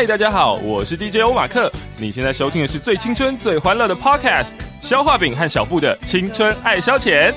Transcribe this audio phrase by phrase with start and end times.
[0.00, 1.70] 嗨，大家好，我是 DJ 欧马克。
[1.98, 7.34] 你现在收听的是最青春、最欢乐的 Podcast，消化饼和小布的青春爱消遣。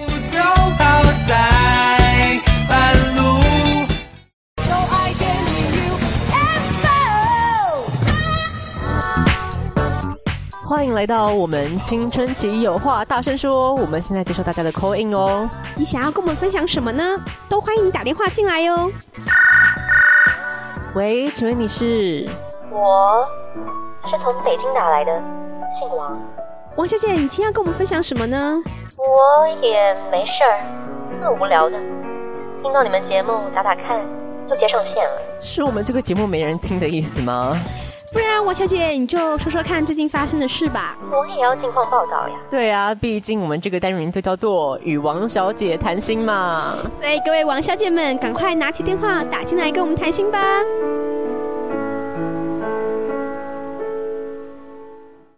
[10.65, 15.49] 欢迎来到我们青春期有话大声说，我们现在接受大家的 call in 哦。
[15.75, 17.03] 你想要跟我们分享什么呢？
[17.49, 18.89] 都欢迎你打电话进来哟。
[20.95, 22.25] 喂，请问你是？
[22.73, 23.23] 我
[24.09, 25.11] 是从北京打来的，
[25.79, 26.19] 姓王。
[26.75, 28.57] 王小姐，你今天要跟我们分享什么呢？
[28.97, 31.77] 我也没事儿，特无聊的，
[32.63, 34.01] 听到你们节目打打看，
[34.49, 35.21] 就接上线了。
[35.39, 37.55] 是我们这个节目没人听的意思吗？
[38.11, 40.97] 不然，王小姐你就说说看最近发生的事吧。
[41.11, 42.35] 我也要近况报道呀。
[42.49, 46.75] 对啊，毕竟我们这个单元就叫做与王小姐谈心嘛。
[46.91, 50.39] 所以各位王小姐们，赶快拿起电话打进来跟我们谈心吧。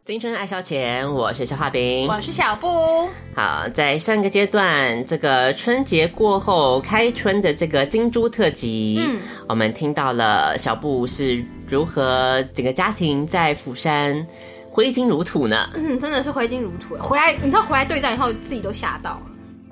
[0.05, 3.09] 青春爱消遣，我是小画饼，我是小布。
[3.35, 14.23] 好，在上个阶段，这个春节过后开春的这个金猪特辑，嗯，我们听到了小布是如何整个家庭在釜山
[14.69, 15.67] 挥金如土呢？
[15.73, 16.95] 嗯，真的是挥金如土。
[16.99, 19.21] 回来，你知道回来对战以后，自己都吓到了。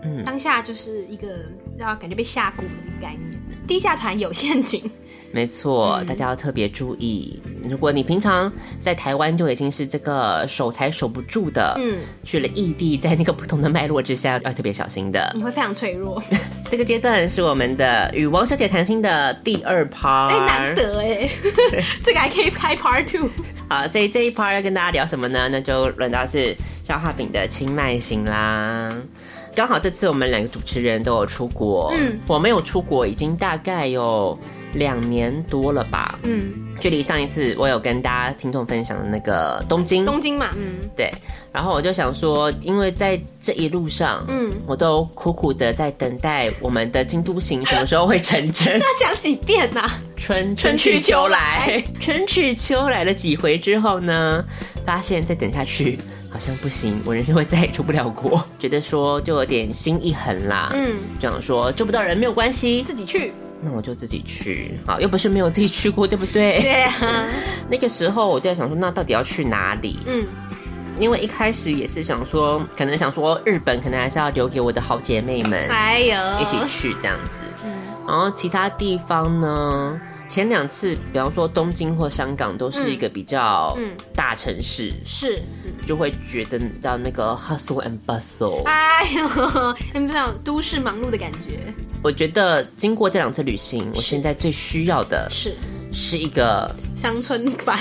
[0.04, 1.28] 嗯，当下就是一个
[1.78, 3.40] 要感觉被吓蛊的一个概念。
[3.68, 4.82] 低价团有陷阱。
[5.34, 7.42] 没错，大家要特别注意。
[7.68, 15.32] 如果你平常在台湾就已经是这个守财守不住的，嗯，去了异地，在那个不同的脉络之下， 要特别小心的。
[15.36, 16.22] 你会非常脆弱。
[16.70, 21.28] 这个阶段是我们的与王小姐谈心的第二 part，哎，难得哎，
[22.06, 23.28] 这个还可以拍 part two。
[23.68, 25.50] 好，所以这一 part 要跟大家聊什么呢？
[25.50, 28.96] 那就轮到是消化饼的清迈型啦。
[29.56, 34.38] 刚好这次我们两个主持人都有出国，嗯，我没有出国，已经大概有。
[34.74, 41.14] 两年多了吧，嗯，距离上一次我有跟大家听众分享的那个东京，东京嘛，嗯，对，
[41.52, 49.88] 然后我就想说，因为在这一路上，嗯，我都苦苦的在等待我们的京都行什么时候会成真， 要讲几遍呐？
[50.18, 53.04] 春春去秋来，春去秋来。
[53.04, 54.46] 了几回之后呢，
[54.86, 63.34] 发现再等下去好像不行，我人生会再也出不了国，觉得说就有点心一横啦，嗯，这样说救不到人没有关系，自己去。
[63.64, 66.62] 那我就自己去，好，又不是没有自己去过，对不对？
[66.62, 67.28] 对啊。
[67.70, 70.00] 那个时候我就在想说，那到底要去哪里？
[70.06, 70.26] 嗯，
[71.00, 77.42] 因为一开始也是想说，可能想说日本，可能还是要留给我的好姐妹们，还有一起去这样子。
[77.64, 77.72] 嗯，
[78.08, 83.78] 然后其他地方呢，前两次，比方说东京或香港，都是一个比较
[84.16, 85.42] 大城市，是，
[85.86, 89.24] 就会觉得到那个 hustle and bustle，哎呦，
[89.94, 91.74] 你不知道都市忙碌的感觉。
[92.04, 95.56] 我觉得经过这两次旅行，我现在最需要的是
[95.94, 97.80] 是一个乡村版，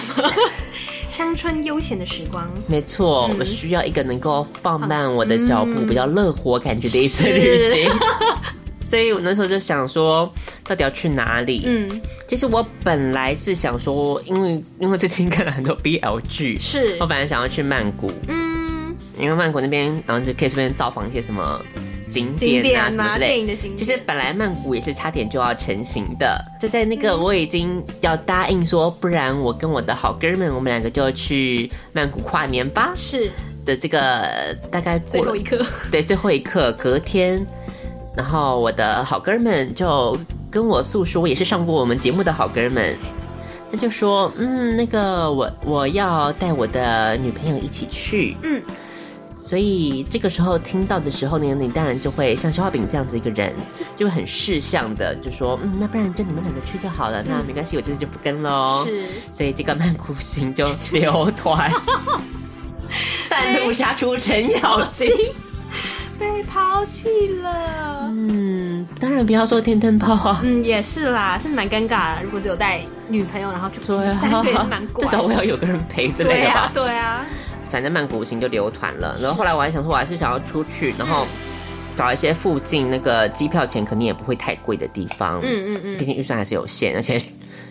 [1.10, 2.48] 乡村悠闲的时光。
[2.68, 7.90] 没错，我需要一个能够放慢我的脚步、比较乐活感觉的一次旅行。
[8.84, 10.32] 所以我那时候就想说，
[10.64, 11.62] 到底要去哪里？
[11.66, 18.12] 嗯，其实我本来是想说，因为因为最近看了很多 BL 剧，是我本来想要去曼谷。
[18.28, 21.60] 嗯，因为曼谷那边，然后就可以顺便造访一些什么。
[22.12, 32.92] 景点啊什么之类，其实本来曼谷也是差点就要成型的，就在那个我已经要答应说，不然我跟我的好哥们，我们两个就去曼谷跨年吧。
[32.96, 33.30] 是。
[33.64, 37.46] 的，这个大概最后一刻，对，最后一刻隔天，
[38.16, 40.18] 然后我的好哥们就
[40.50, 42.96] 跟我诉说，也是上过我们节目的好哥们，
[43.70, 48.60] 他就说，嗯，那个我我要带我的女朋友一起去，嗯。
[49.42, 53.52] 所以这个时候听到的时候呢，你当然就会像消化饼这样子一个人，
[53.96, 58.84] 就会很识相的就说，嗯，那不然就你们两个去就好了，那没关系，我这次就不跟喽。
[58.86, 61.72] 是，所以这个曼谷行就留团，
[63.28, 65.10] 半路杀出程咬金，
[66.20, 67.08] 被抛弃
[67.42, 68.12] 了。
[68.12, 70.40] 嗯，当然不要说天灯泡啊。
[70.44, 72.22] 嗯，也是啦，是蛮尴尬的。
[72.22, 75.04] 如果只有带女朋友，然后去三个也是蛮怪。
[75.04, 76.70] 至少我要有个人陪之类的吧。
[76.72, 77.26] 对啊。
[77.72, 81.26] 反正曼谷行就留团了，然后后来我还想说，我还是想要出去，然后
[81.96, 85.40] 找一些附近那个机票钱肯定也不会太贵的地方。
[85.42, 87.18] 嗯嗯嗯，毕竟预算还是有限，而且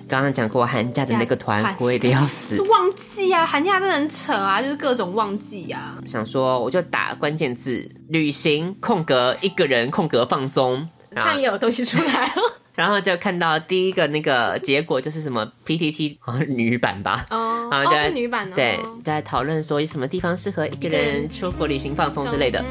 [0.08, 2.60] 刚刚讲过寒假的那个团贵的要死。
[2.64, 6.00] 旺季啊，寒假真的很扯啊，就是各种旺季啊。
[6.08, 12.32] 想说我就打关键字旅行空格一个人空格放松，这样也有东西出来了。
[12.76, 22.64] 然后就看到第一个那个结果就是什么 PTT 好像女版吧，哦，然后就女版对在讨论说什么地方适合一个人出国旅行放松之类的，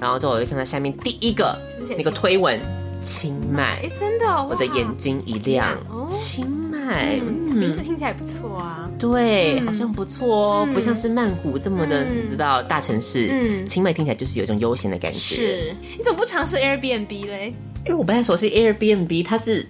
[0.00, 1.60] 然后之后我就看到下面第一个
[1.96, 2.60] 那个推文
[3.00, 5.76] 清迈，哎真的，我的眼睛一亮，
[6.08, 8.90] 清迈麦，名字听起来不错啊。
[8.98, 13.28] 对，好像不错哦，不像是曼谷这么的，你知道大城市。
[13.30, 15.18] 嗯，清迈听起来就是有一种悠闲的感觉。
[15.18, 17.54] 是，你怎么不尝试 Airbnb 嘞？
[17.86, 19.66] 因为我不太熟悉 Airbnb，它是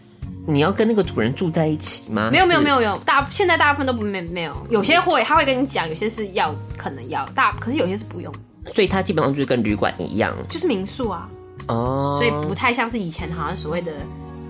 [0.46, 2.28] 你要跟那个主人住在一起吗？
[2.30, 8.32] 没有没有没有有大现在大部分都没没有，有些会他会跟你讲，有些是要可能要大，可是有些是不用。
[8.74, 11.28] 所以它基本上就是跟旅馆一样，就是民宿啊。
[11.66, 13.92] 哦，所以不太像是以前好像所谓的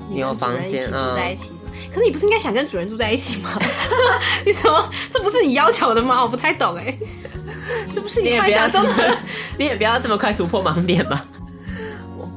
[0.08, 1.52] 你有房间住在一起。
[1.92, 3.50] 可是你不是应该想跟主人住在一起吗？
[4.44, 4.90] 你什么？
[5.12, 6.22] 这不是你要求的吗？
[6.22, 6.96] 我不太懂哎。
[7.94, 9.18] 这不是你幻想中的？
[9.58, 11.22] 你也不要这么快突破盲点嘛。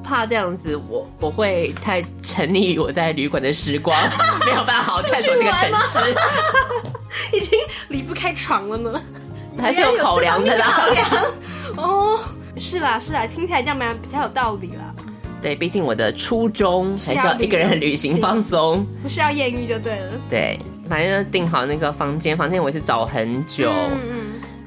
[0.04, 3.98] 我怕这样子，我我会太沉溺于我在旅馆的时光，
[4.46, 6.00] 没有办法好好探索这个城市。
[7.32, 7.58] 已经
[7.88, 9.02] 离不开床了呢，
[9.58, 10.90] 还是有考量的啦。
[11.78, 12.20] 哦。
[12.58, 14.94] 是啦是啦，听起来这样蛮比较有道理啦。
[15.42, 20.12] 对，毕竟我的初衷还是要一个人旅行放松，不是要艳遇就对了。
[20.30, 20.60] 对，
[20.90, 24.20] 反正订好那个房间，房间我也是找很久，嗯嗯，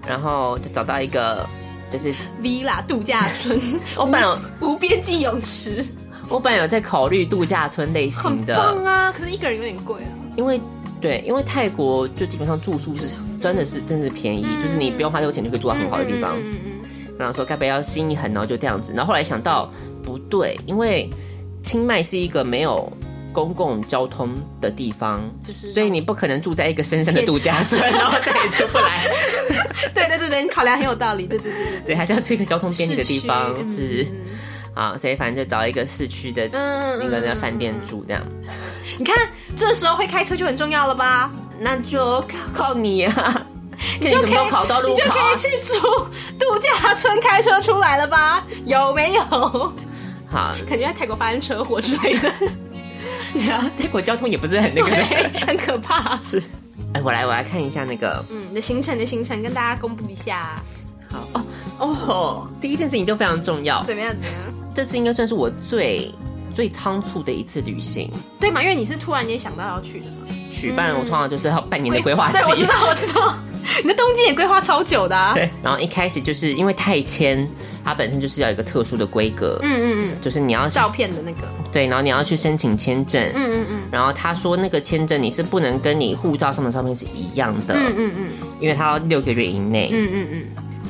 [0.08, 1.46] 然后就找到一个
[1.92, 3.60] 就是 villa 度假村，
[3.96, 4.28] 我本来
[4.60, 5.84] 无边际泳池，
[6.28, 9.12] 我本来有在考虑度假村类型的，棒啊！
[9.12, 10.08] 可是一个人有点贵啊。
[10.36, 10.60] 因为
[11.00, 13.02] 对，因为泰国就基本上住宿是
[13.40, 16.36] 真的是真的是便宜，就是你不用花多钱就可以住到很好的地方。
[16.38, 16.72] 嗯嗯。
[17.18, 18.92] 然后说该不要心一狠，然后就这样子。
[18.94, 19.70] 然后后来想到
[20.02, 21.08] 不对，因为
[21.62, 22.92] 清迈是一个没有
[23.36, 29.06] 公共交通的地方，就是所以你不可能住在一个深深的度假村，然后再也出不来。
[29.94, 31.26] 对对对对，你考量很有道理。
[31.26, 33.54] 对对对对，还是要去一个交通便利的地方。
[33.68, 34.06] 是
[34.72, 38.22] 啊，所以反正就找一个市区的那个那饭店住这样。
[38.98, 39.14] 你看，
[39.54, 41.30] 这时候会开车就很重要了吧？
[41.60, 43.46] 那就靠靠你 啊！
[44.00, 45.78] 你就可以，你就可以去住
[46.38, 48.42] 度假村，开车出来了吧？
[48.64, 49.22] 有没有？
[50.30, 52.32] 好，肯定在泰国发生车祸之类的。
[53.38, 54.90] 对啊，泰国交通也不是很那个，
[55.46, 56.18] 很可怕。
[56.20, 56.42] 是，
[56.94, 60.62] 哎，我来，我来看一下那个，嗯，你的行程的行程，跟大家公布一下。
[61.10, 61.44] 好哦
[61.78, 63.82] 哦，第一件事情就非常重要。
[63.84, 64.12] 怎么样？
[64.14, 64.34] 怎么样？
[64.74, 66.12] 这次应该算是我最
[66.52, 68.10] 最仓促的一次旅行。
[68.40, 68.62] 对嘛？
[68.62, 70.34] 因为你是突然间想到要去的嘛。
[70.50, 72.38] 举办我通常就是要半年的规划期。
[72.38, 73.34] 对，我知道，我知道。
[73.82, 75.50] 你的东京也规划超久的， 对。
[75.62, 77.46] 然后一开始就是因为太签，
[77.84, 81.86] 它本身就是要一个特殊的规格，嗯嗯嗯，就是你要照片的那个，对。
[81.86, 83.80] 然后你要去申请签证，嗯嗯嗯。
[83.90, 88.28] 然后他说那个签证你是不能跟你护照上的照片是一样的，嗯嗯嗯，
[88.60, 90.44] 因为他要六个月以内，嗯嗯嗯。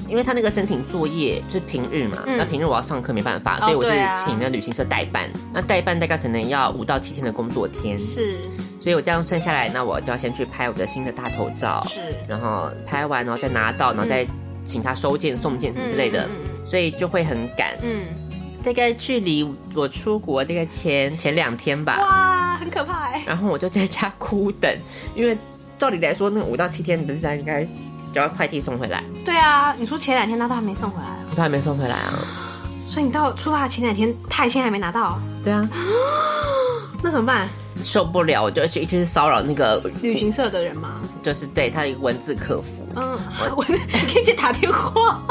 [0.08, 8.36] 因为他那个申请作业就是平日嘛，那平日我要上课没办法，所以我是请那旅行社代办，那代办大概可能要五到七天的工作天，是。
[8.78, 11.98] 所以我这样算下来，那我就要先去拍我的新的大头照，是，
[12.28, 14.24] 然后拍完然后再拿到，然后再
[14.64, 16.28] 请他收件送件什么之类的，
[16.64, 17.76] 所以就会很赶。
[17.82, 18.04] 嗯，
[18.66, 21.98] 大概距离我出国大概前前两天吧。
[22.00, 23.22] 哇，很可怕哎。
[23.24, 24.76] 然后我就在家哭等，
[25.14, 25.38] 因为
[25.78, 27.62] 照理来说，那五到七天不是他应该
[28.12, 29.04] 就要快递送回来？
[29.24, 32.18] 对啊，你说前两天他都还没送回来，他还没送回来啊？
[32.90, 35.20] 所以你到出发前两天泰签还没拿到？
[35.44, 35.68] 对啊，
[37.04, 37.48] 那怎么办？
[37.84, 41.00] 受不了，我就去去骚扰那个旅行社的人嘛？
[41.22, 43.16] 就是对他一个文字客服，嗯，
[43.56, 43.78] 文字
[44.12, 45.22] 可以去打电话，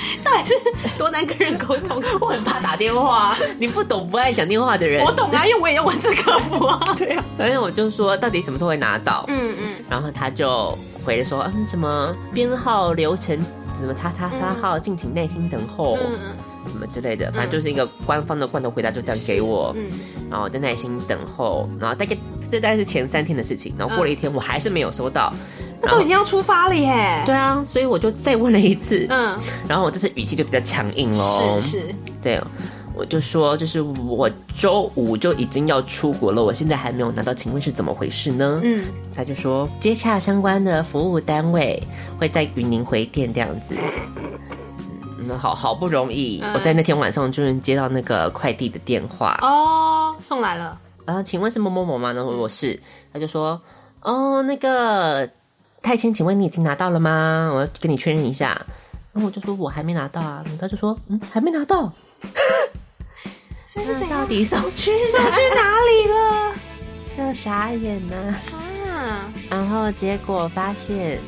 [0.24, 0.54] 到底是
[0.96, 2.02] 多难跟人沟通？
[2.20, 6.94] 我很怕打电话，你不懂不爱讲电话的人，我懂啊，因为我也用文字客服啊。
[6.96, 9.24] 对啊，反正我就说到底什么时候会拿到？
[9.28, 13.38] 嗯嗯，然后他就回了说，嗯，什么编号流程，
[13.76, 15.96] 什么叉叉叉号，敬请耐心等候。
[16.00, 16.36] 嗯
[16.68, 19.90] 什么之类的，反正就是一个官方的罐头回答，就这样给我，嗯，
[20.28, 22.14] 然后我在耐心等候，然后大概
[22.50, 25.32] 这大概是前三天的事情，然后过了一天，我还是没有收到，
[25.80, 32.40] 那都已经要出发了耶，对啊，所以我就再问了一次，嗯，然后我这次语气就比较强硬喽，是是，对，
[32.94, 38.60] 我就说，就是我周五就已经要出国了，我现在还没有拿到，请问是怎么回事呢？
[38.64, 41.80] 嗯，他就说接洽相关的服务单位
[42.18, 43.76] 会在与您回电这样子。
[45.30, 49.38] 那好好不容易，我在那天晚上就能接到那个快递的电话。
[49.42, 50.78] 哦，送来了。
[51.04, 52.12] 啊，请问是某某某吗？
[52.12, 52.80] 然后我是，
[53.12, 53.60] 他就说，
[54.00, 55.28] 哦，那个
[55.82, 57.50] 泰签，请问你已经拿到了吗？
[57.54, 58.60] 我要跟你确认一下。
[59.12, 61.92] 然后我就说我还没拿到啊，他就说，嗯，还没拿到。
[63.66, 66.54] 所以是到底送去送去哪里了？
[67.16, 68.16] 就傻眼了
[68.52, 69.32] 啊！
[69.50, 71.20] 然后结果发现，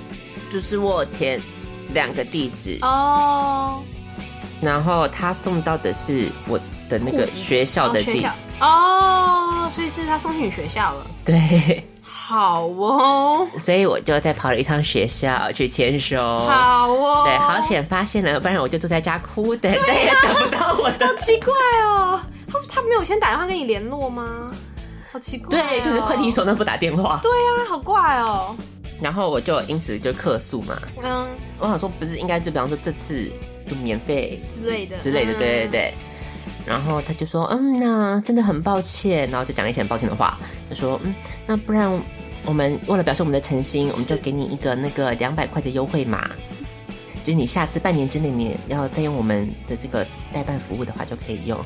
[0.51, 1.41] 就是我填。
[1.93, 3.83] 两个地址哦，
[4.63, 6.57] 然后他送到的是我
[6.89, 8.25] 的那个学校的地
[8.61, 11.07] 哦，所以是他送去你学校了。
[11.25, 11.85] 对，
[12.31, 16.17] 好哦，所以我就再跑了一趟学校去签收。
[16.17, 21.09] 好哦，对，好险发现了，不然我就坐在家哭等，再也等不到我的。
[21.09, 24.53] 好奇怪哦，他他没有先打电话跟你联络吗？
[25.11, 27.19] 好奇怪、对，就是快递手都不打电话。
[27.21, 28.57] 对啊，好怪哦。
[29.01, 31.27] 然后我就因此就客诉嘛，嗯，
[31.59, 33.29] 我想说不是应该就比方说这次
[33.67, 35.95] 就免费之类的之类的，嗯对对对。
[36.67, 41.13] 然后他就说，嗯，那真的很抱歉，然后就讲了一些很抱歉的话，他说，嗯，
[41.47, 41.91] 那不然
[42.45, 46.31] 我们为了表示我们的诚心，我们就给你一个那个两百块的优惠码，
[47.23, 51.59] 就是你下次半年之内你要再用我们的这个代办服务的话就可以用。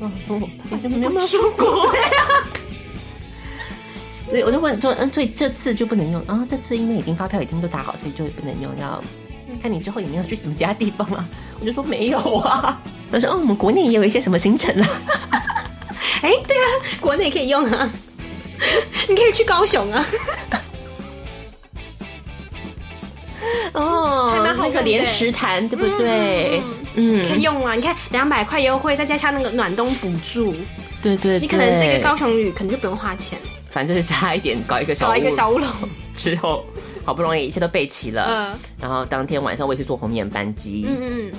[0.00, 2.24] 哦，我没有没有出国，对啊。
[4.28, 6.44] 所以我就问说，嗯，所以这次就不能用啊？
[6.48, 9.02] 这次因为已经发票已经都打好，所以就不能用，要
[9.62, 11.28] 看你之后有没有去什么其他地方啊？
[11.60, 12.80] 我就说没有啊。
[13.10, 14.88] 他说，哦，我们国内也有一些什么行程啊。
[16.22, 16.66] 哎、对啊，
[17.00, 17.88] 国内可以用啊，
[19.08, 20.06] 你可以去高雄啊。
[23.72, 26.60] 哦还蛮好那个莲池潭对不对？
[26.94, 27.74] 嗯，可以用啊！
[27.74, 30.54] 你看两百块优惠，再加上那个暖冬补助，
[31.02, 33.38] 对对，你可能这对个高雄旅可能就不用花钱，
[33.70, 35.68] 反正就是差一点搞一个小搞一个屋小乌龙。
[36.16, 36.64] 之后，
[37.04, 38.24] 好不容易一切都备齐了。
[38.28, 41.32] 嗯然后当天晚上我也是坐红眼班机，嗯嗯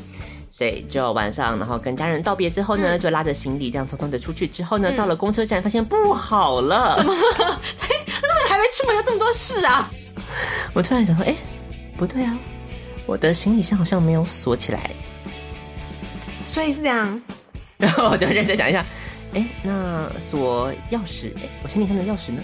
[0.57, 4.47] 所以就晚上，然后跟家人道别之后呢，就拉着行李这样匆匆的出去。
[4.47, 6.95] 之后呢，到了公车站，发现不好了。
[6.97, 7.13] 怎么？
[7.13, 7.21] 了，
[7.77, 9.87] 怎么还没出门有这么多事啊？
[10.73, 11.35] 我突然想说，哎，
[11.95, 12.35] 不对啊，
[13.05, 14.89] 我的行李箱好像没有锁起来。
[16.41, 17.21] 所以是这样，
[17.77, 18.83] 然后我就认真想一下，
[19.35, 22.41] 哎，那锁钥匙，哎，我行李箱的钥匙呢？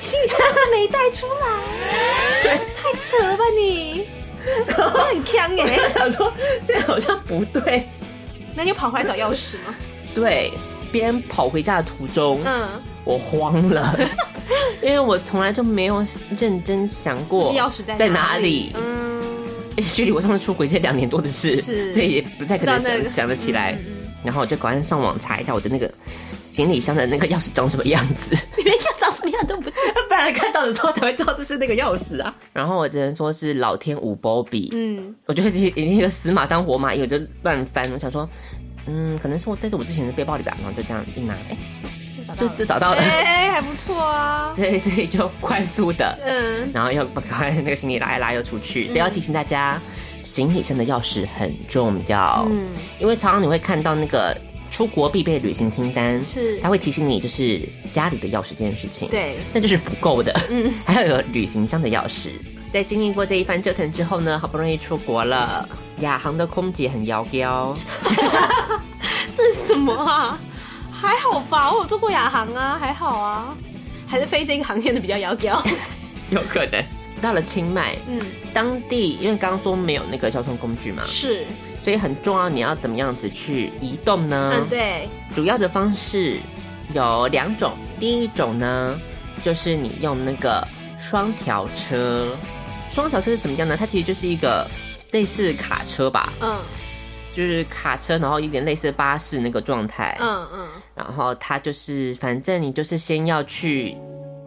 [0.00, 4.08] 行李箱是没带出来， 对，太扯了吧你？
[4.66, 6.32] 你很强哎、我想说
[6.66, 7.88] 这好像不对。
[8.54, 9.74] 那你跑回来找钥匙吗？
[10.14, 10.52] 对，
[10.90, 12.68] 边跑回家的途中，嗯，
[13.04, 13.98] 我慌了，
[14.82, 16.04] 因为我从来就没有
[16.38, 18.72] 认真想过钥匙在在哪哪里。
[18.74, 19.22] 嗯，
[19.76, 23.72] 而且距离我上次出轨这两年多的事，是所以也不太可能想想得起来。
[23.72, 23.92] 嗯嗯
[24.24, 25.88] 然后我就赶快上网查一下我的那个
[26.56, 30.00] 行李箱的那个钥匙长什么样子，你 连要长什么样都不知道。
[30.08, 32.34] 不然看到的时候才会知道这是那个钥匙啊。
[32.54, 37.86] 然后我只能说是老天无波比，嗯，我就一一个死马当活马医，我就乱翻。
[37.92, 38.26] 我想说，
[38.86, 41.58] 嗯，可能是我在这我之前的背包里吧，然后就这样一拿，哎、
[42.38, 43.02] 就就找到了。
[43.02, 44.52] 哎、还不错啊。
[44.56, 49.78] 对，所以就快速的，嗯，然后又把那个行李拉一拉又出去，所以要提醒大家，
[50.22, 52.46] 行李箱的钥匙很重要。
[52.48, 52.66] 嗯，
[52.98, 54.34] 因为常常你会看到那个
[54.76, 60.30] 出国必备旅行清单，是它会提醒你就是家里的钥匙这件事情。，对，那就是不够的。
[60.50, 62.32] 嗯， 还要有旅行箱的钥匙。
[62.70, 65.66] 在经历过这一番折腾之后呢，好不容易出国了，
[66.00, 67.74] 亚航的空姐很摇摇，
[69.34, 70.38] 这是什么啊？
[70.92, 73.56] 还好吧，我有坐过亚航啊，还好啊。
[74.06, 75.64] 还是飞这个航线的比较摇摇。
[76.28, 76.84] 有可能
[77.22, 78.20] 到了清迈，嗯，
[78.52, 81.46] 当地因为刚刚说没有那个交通工具嘛，是，
[81.86, 84.50] 所以很重要，你要怎么样子去移动呢？
[84.56, 86.36] 嗯，对，主要的方式
[86.92, 89.00] 有两种，第一种呢，
[89.40, 90.66] 就是你用那个
[90.98, 92.36] 双条车。
[92.90, 93.76] 双条车是怎么样呢？
[93.76, 94.68] 它其实就是一个
[95.12, 96.58] 类似卡车吧，嗯
[97.32, 100.16] 就是卡车，然后有点类似巴士那个状态。
[100.18, 100.66] 嗯嗯
[100.96, 103.96] 然后它就是，反正你就是先要去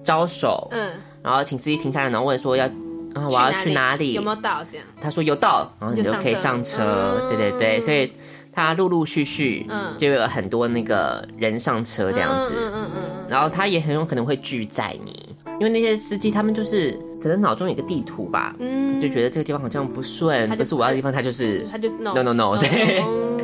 [0.04, 0.92] 招手，嗯，
[1.24, 2.70] 然后请司机停下来，然后问说要，
[3.16, 4.14] 啊我要去哪里？
[4.14, 4.86] 有没有到这样？
[5.02, 7.30] 他说有到，然后你就可以上车。
[7.30, 8.12] 对对对，所以
[8.52, 9.94] 他陆陆续续嗯。
[9.98, 19.00] 就有很多那个人上车这样子，嗯嗯嗯然后他也很有可能会拒载你，因为那些司机他们就是可能脑中有一个地图吧，嗯。
[19.00, 23.38] 就觉得这个地方好像不顺，不是我要的地方，他就是嗯，他就 no no no 对，哦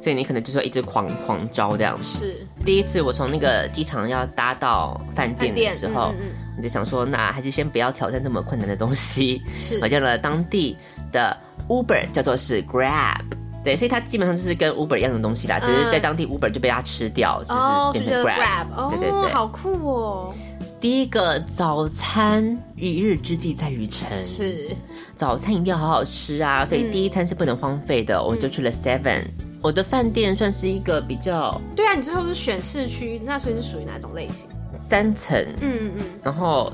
[0.00, 1.96] 所以你可能就是会一直狂狂招这样。
[2.02, 2.46] 是。
[2.64, 9.42] 第一次我从那个机场要搭到饭店的时候，嗯我就想说，那还是先不要挑战这么困难的东西。
[9.54, 10.76] 是我叫了当地
[11.12, 11.36] 的
[11.68, 13.20] Uber，叫做是 Grab。
[13.62, 17.52] 对，所以它基本上就是跟 Uber 一样的东西啦，只是在当地 Uber 就被它吃掉，就
[17.92, 18.38] 变成 Grab。
[18.38, 20.34] Grab，哦，对对对，好酷哦，
[20.80, 24.70] 第一个早餐，一日之计在于晨，是
[25.16, 28.22] 早餐一定要好好吃啊，所以第一餐是不能荒废的。
[28.22, 29.24] 我就去了 Seven，
[29.60, 34.48] 我的饭店算是一个比较对啊，你最后是选市区，那所以是属于哪种类型？
[34.76, 36.72] 三层，嗯嗯然后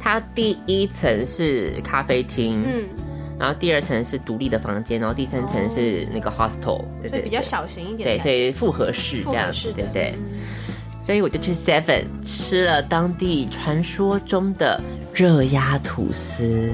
[0.00, 2.84] 它第一层是咖啡厅，嗯
[3.38, 7.42] 然后第二层是独立的房间，然后第三层是那个 hostel，、对嗯，所以比较对对。
[7.42, 10.14] 小型一点对，所以复合式复这样式，对不对？
[10.16, 10.38] 嗯
[10.98, 14.82] 所以我就去 Seven 吃了当地传说中的
[15.14, 16.72] 热压吐司，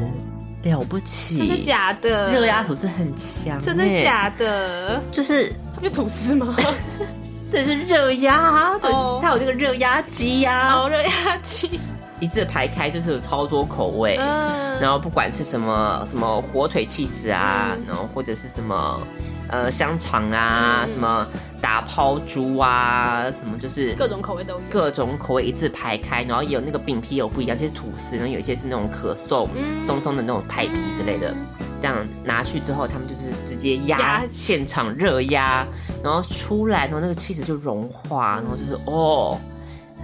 [0.63, 1.37] 了不起！
[1.37, 2.33] 真的假的？
[2.33, 5.03] 热压吐司很强、欸，真的假的？
[5.13, 6.57] 就是它不就吐司吗？
[7.53, 9.21] 这是热压，就是哦。
[9.23, 11.79] 它有这个热压机呀、哦，热压机，
[12.23, 14.17] 一字排开，就是有超多口味。
[14.17, 19.03] 嗯，然后不管是什么什么火腿气死啊，然后或者是什么
[19.49, 21.27] 呃香肠啊，什么
[21.61, 24.61] 打抛猪啊，什么就是各种口味都有。
[24.71, 29.49] 各种口味一字排开，然后也有那个饼皮有不一样，就是吐司，然后有一些是那种可颂，
[29.85, 31.35] 松松的那种派皮之类的。
[31.81, 35.67] 这样拿去之后，他们就是直接压压现场热压，
[36.05, 39.37] 然后出来，然后那个气质就融化，然后就是哦，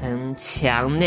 [0.03, 1.07] 很强呢。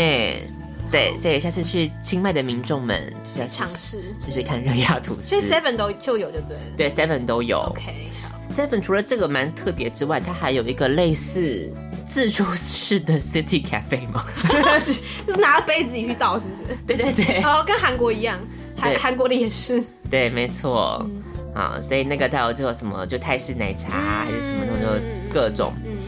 [0.92, 5.22] 对，所以下次去清迈的民众们就是要尝试试试看热压吐司。
[5.30, 6.62] 所以 Seven 都就有，就对了。
[6.76, 7.60] 对 Seven 都有。
[7.70, 11.72] OK，好，Seven 除了这个蛮特别之外，它还有一个类似
[12.06, 14.24] 自助式的 City Cafe 吗？
[15.26, 16.76] 就是拿着杯子自己去倒，是不是？
[16.86, 18.38] 对对对，哦，跟韩国一样，
[18.76, 19.82] 韩韩国的也是。
[20.10, 21.08] 对，没错。
[21.54, 25.74] 啊，所以那个它有这个什么，就泰式奶茶、还是什么那种，就各种。
[25.84, 25.98] 嗯，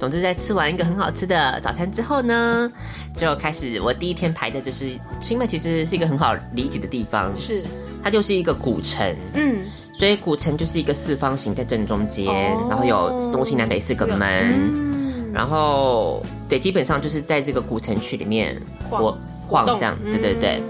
[0.00, 2.72] 总之，在吃完一个很好吃的早餐之后呢，
[3.14, 4.86] 就开始我第一天排的就是
[5.20, 7.62] 清迈，其实是一个很好理解的地方，是，
[8.02, 9.14] 它就是一个古城。
[9.34, 9.58] 嗯，
[9.92, 12.66] 所以古城就是一个四方形在正中间，哦。
[12.70, 19.78] 然后有东西南北四个门，嗯，然后对，基本上就是在这个古城区里面晃我晃动。
[19.78, 20.62] 这样，对对对。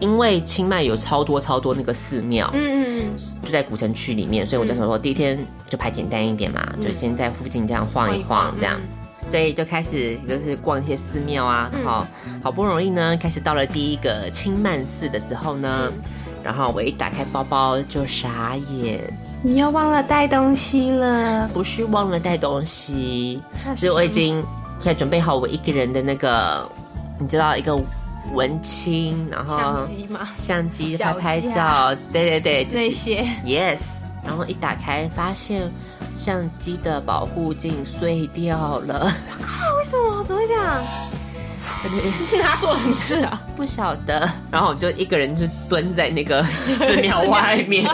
[0.00, 8.80] 因为清迈有超多超多那个寺庙，嗯嗯就在古城区里面，所以我就想说第一天就排简单一点嘛，就先在附近这样晃一晃这样。
[9.26, 12.06] 所以就开始就是逛一些寺庙啊，然后
[12.42, 15.90] 好不容易呢，开始到了第一个清曼寺的时候呢，
[16.42, 19.00] 然后我一打开包包就傻眼，
[19.42, 21.48] 你又忘了带东西了。
[21.54, 24.42] 不是忘了带东西，那是是我已经
[24.78, 26.68] 现在准备好我一个人的那个，
[27.18, 27.74] 你知道一个
[28.32, 31.50] 文青，然后相机嘛，相机拍拍架。
[31.94, 33.26] 照，对对对，就是那些。
[33.44, 33.80] Yes，
[34.24, 35.70] 然后一打开发现
[36.16, 39.00] 相机的保护镜碎掉了，
[39.42, 40.24] 靠为什么？
[40.24, 40.82] 怎么会这样？
[42.20, 43.42] 你是拿他做了什么事啊？
[43.54, 47.84] 不晓得，然后我就一个人就蹲在那个寺庙 外面，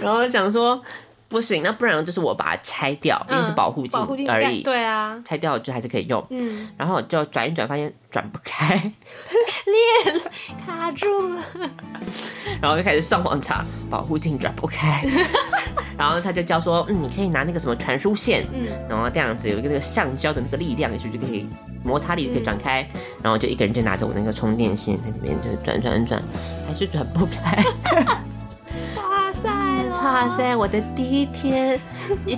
[0.00, 0.80] 然后想说
[1.28, 6.24] 不行，那不然就是我把它拆掉，因为是保护镜而已，对啊，拆掉就还是可以用。
[6.30, 10.20] 嗯，然后就转一转，发现转不开， 裂了，
[10.64, 11.42] 卡住了。
[12.60, 15.04] 然后就开始上网查保护镜转不开，
[15.98, 21.48] 然后他就教说，嗯，你可以拿那个什么传输线，嗯，然后这样子有一个那个橡胶的那个力量，也许就可以
[21.82, 22.88] 摩擦力就可以转开，
[23.22, 26.22] 然后就一个人就拿着我那个充电线在里面就转转转，
[26.66, 27.64] 还是转不开。
[30.14, 31.76] 哇塞我的第一天，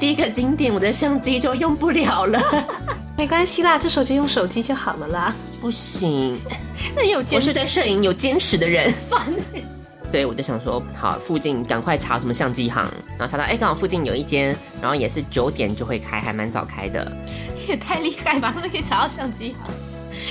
[0.00, 2.40] 第一个景点，我的相机就用不了了，
[3.18, 5.34] 没关系啦，这时候就用手机就好了啦。
[5.60, 6.40] 不行，
[6.96, 8.90] 那有我坚持是对摄影有坚持的人。
[9.10, 9.20] 烦
[10.08, 12.82] 所以我就想说，好，附近赶快查什么相机行，
[13.18, 17.14] 然后查到，哎，刚好附近有一间，然后也是九点就会开，还蛮早开的，
[17.54, 18.52] 你 也太厉害吧？
[18.54, 19.74] 他们可以查到相机行，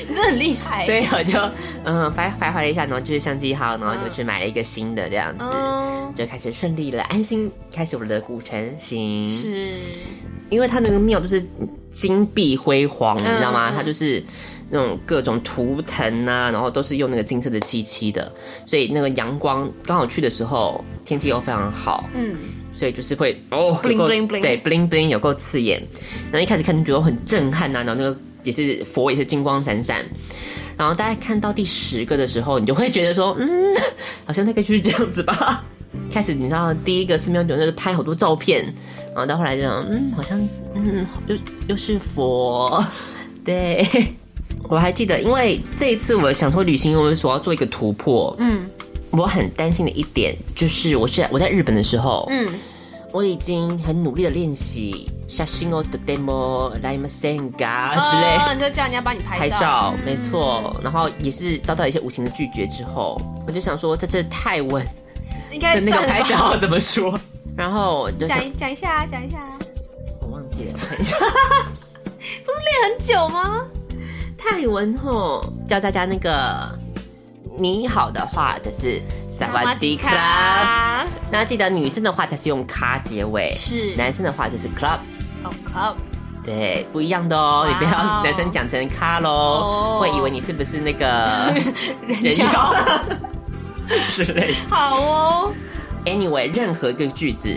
[0.08, 0.86] 你真的很厉害。
[0.86, 1.40] 所以我就
[1.84, 9.30] 嗯徘徘徊了一下，然后就是相机好，然后就去买了一个新的这样子，嗯，就开始顺利了，安心开始我的古城行。
[9.30, 9.74] 是，
[10.50, 11.44] 因为它那个庙就是
[11.90, 13.72] 金碧辉煌，你知道吗？
[13.72, 14.24] 嗯它就是
[14.70, 18.32] 那种各种图腾啊，然后都是用那个金色的漆漆的，
[18.66, 22.36] 所以那个阳光刚好去的时候天气又非常好，嗯，
[22.74, 25.82] 所以就是会哦 Bling bling bling 对 bling bling 有够刺眼。
[26.32, 30.06] 然后一开始看就觉得很震撼呐、然后那个也是佛也是金光闪闪。
[30.78, 33.76] 然后大家看到第十个的时候，你就会觉得说，嗯，
[34.26, 35.66] 好像大概就是这样子吧。
[36.12, 38.64] 开始你知道第一个寺庙就是拍好多照片，
[39.08, 40.40] 然后到后来就想，嗯，好像
[40.74, 41.36] 嗯又
[41.68, 42.82] 又是佛，
[43.44, 43.86] 对。
[44.68, 48.68] 我还记得，因为这一次我想说旅行，我们所要做一个突破，嗯，
[49.12, 52.50] 我很担心的一点就是，我是我在日本的时候，嗯，
[53.15, 58.39] 我已经很努力的练习写真をとてもらいませんか之类。
[58.39, 64.87] 哦，你就叫人家帮你拍拍照，照，没错，然后也是遭到一些无情的拒绝之后，我就想说这次泰文
[65.51, 67.19] 应该的那个算了吧拍照怎 么说？
[67.57, 69.59] 然后我就想讲，一讲一下啊，讲一下啊，
[70.21, 73.67] 我忘记了，我看一下 练很久吗？
[74.39, 76.79] 泰文吼，教大家那个
[77.58, 83.96] 你好的话就是萨瓦迪卡，那记得女生的话才是用卡结尾，是。
[83.96, 85.00] 男生的话就是 club。
[85.44, 85.96] 哦 club，
[86.44, 89.98] 对，不一样的哦，你不要男生讲成卡喽，哦。
[90.02, 91.06] 会以为你是不是那个
[92.08, 92.46] 人 人妖。
[92.46, 92.74] 妖
[94.10, 94.56] 之类的。
[94.70, 95.54] 好哦
[96.06, 97.48] ，Anyway，任何一个句子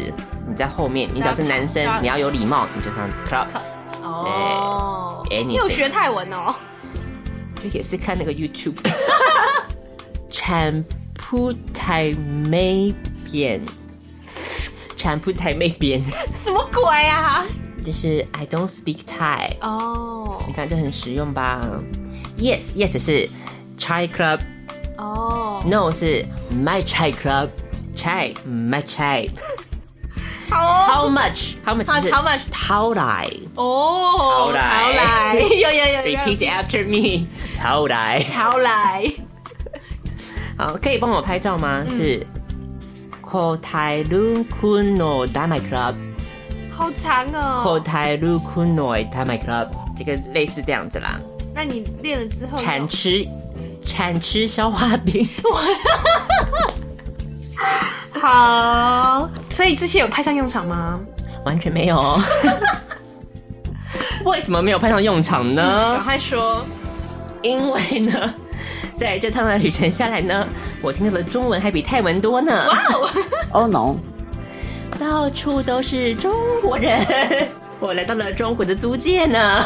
[0.46, 3.46] 你在后面，你只要是男生，你要有礼貌，你就上 club，
[4.02, 6.54] 哦，哎你有学泰文哦？
[7.61, 8.76] 就也是看那个 YouTube。
[10.48, 10.82] 产
[11.12, 12.14] 铺台
[12.48, 12.94] 妹
[13.30, 13.61] 边，
[14.96, 16.02] 产铺台妹边，
[16.42, 17.44] 什么鬼啊？
[17.84, 19.58] 就是 I don't speak Thai。
[19.61, 21.61] 哦你看这很实用吧
[22.38, 23.28] ？Yes Yes 是
[23.76, 24.40] chai club。
[24.96, 27.50] 哦，No 是 my chai club。
[27.94, 29.28] chai my chai。
[30.48, 31.56] ，How much?
[31.62, 31.87] How much?
[31.87, 32.40] 好是 how much？
[32.50, 33.30] 掏来。
[33.54, 37.26] 哦，好来好来，有有有有 Repeat after me.
[37.61, 38.24] 掏来。
[38.34, 39.12] 好来，
[40.59, 41.85] 好，可以帮我拍照吗？
[41.88, 42.27] 是
[43.23, 45.94] Ko Tai Lu Kuno d a m a Club。
[46.73, 47.81] 好长哦 Ko 哦。
[47.81, 51.21] Tai Lu Kuno d a m a Club，这个类似这样子啦。
[51.55, 53.25] 那你练了之后有，产吃
[53.85, 55.29] 产吃消化饼。
[58.21, 60.99] 好，所以这些有派上用场吗？
[61.44, 62.21] 完全没有哦。
[64.27, 66.03] 为什么没有派上用场呢赶？
[66.05, 66.66] 快说。
[67.42, 68.35] 因为呢，
[68.98, 70.46] 在这趟的旅程下来呢，
[70.82, 72.66] 我听到的中文还比泰文多呢。
[72.68, 72.78] 哇
[73.52, 73.94] 哦 no，
[74.98, 77.00] 到处都是中国人，
[77.78, 79.64] 我来到了中国的租界呢。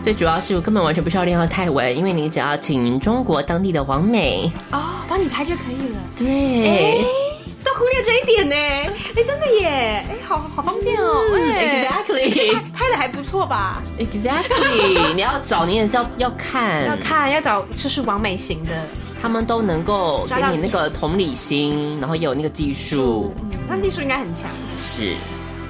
[0.00, 6.00] 最主要是我根本完全不需要练到泰文，因为你只要请中国当地的王美，哦，帮你拍就可以了。
[6.16, 7.04] 对、
[7.64, 9.68] 都忽略这一点呢，哎，真的耶，
[10.08, 11.84] 哎，好好方便哦，哎。
[11.84, 18.86] Exactly 拍拍的还不错吧？exactly， 你要找你也是要要看，要看要找就是完美型的，
[19.20, 24.50] 他们都能够给你那个同理心，然后也有那个技术，嗯，他们技术应该很强。
[24.82, 25.14] 是。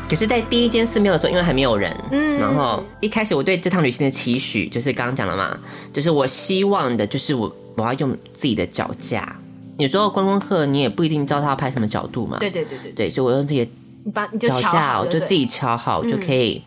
[0.09, 2.39] 可是，在第一间寺庙的时候，因为还没有人，嗯。
[2.39, 5.59] 然后一开始我对这趟旅行的期许，就是刚刚讲了嘛，
[5.93, 9.37] 就是我希望的，就是我我要用自己的脚架。
[9.79, 13.71] 有时候观光客你也不一定知道他要拍什么角度嘛，对对对对对，所以我用自己的
[14.05, 16.63] 你把你就脚架，我就自己敲好，就可以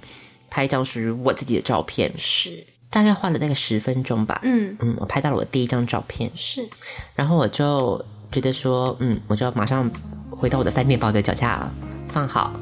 [0.50, 2.12] 拍一张属于我自己的照片。
[2.18, 6.68] 是，大概花了大概十分钟吧，嗯，嗯，我拍到了我第一张照片，是。
[7.16, 9.90] 然后我就觉得说，嗯，我就要马上
[10.30, 11.70] 回到我的饭店，把我的脚架
[12.08, 12.54] 放好，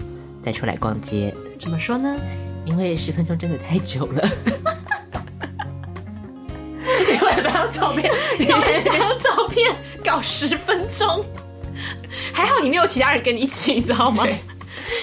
[0.44, 2.16] 再出来逛街，怎么说呢？
[2.66, 4.30] 因为十分钟真的太久了。
[7.70, 9.72] 照片， 你要一张照片
[10.04, 11.24] 搞十分钟，
[12.34, 14.26] 还好你没有其他人跟你一起，你知道吗？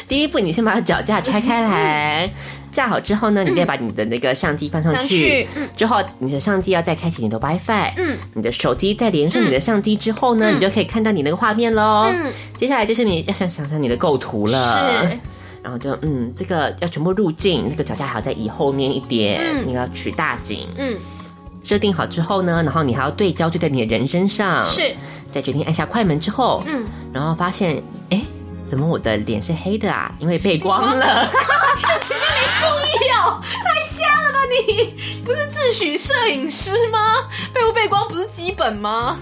[0.08, 2.30] 第一步，你先把脚架拆开来，
[2.72, 5.48] 架好之后呢，你再把你的那个相机放上上去去。
[5.76, 7.92] 之后，你的相机要再开启你的 WiFi。
[7.96, 12.10] 嗯，你的手机再连上你的相机之后呢，你就可以看到你那个画面喽。
[12.12, 15.06] 嗯，接下来就是你要想想想你的构图了。
[15.08, 15.18] 是。
[15.62, 20.68] 然后就嗯，这个要全部入镜，那个脚架还要再移后面一点，嗯你要取大景。
[20.78, 20.96] 嗯，
[21.66, 24.64] 设定好之后呢，然后你还要对焦对在你的人身上。
[24.70, 24.94] 是，
[25.32, 28.22] 在决定按下快门之后，嗯，然后发现，哎，
[28.64, 30.12] 怎么我的脸是黑的啊？
[30.20, 31.26] 因为背光了。
[32.04, 32.66] 前面没注
[33.04, 34.94] 意哦，太瞎了吧你？
[35.24, 37.16] 不是自诩摄影师吗？
[37.52, 39.18] 背不背光不是基本吗？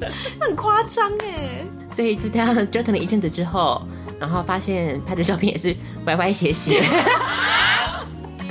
[0.00, 1.66] 那很夸张哎。
[1.94, 3.86] 所以就这样折腾了一阵子之后，
[4.18, 6.82] 然后发现拍的照片也是歪歪斜斜。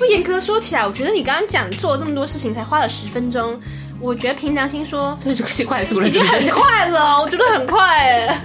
[0.04, 3.58] 不严格说起来，我觉得你刚刚讲做了这么多事情才花了十分钟，
[4.02, 6.46] 我觉得凭良心说所以就是快速了，已经很？
[6.50, 8.42] 快了，我觉得很快哎。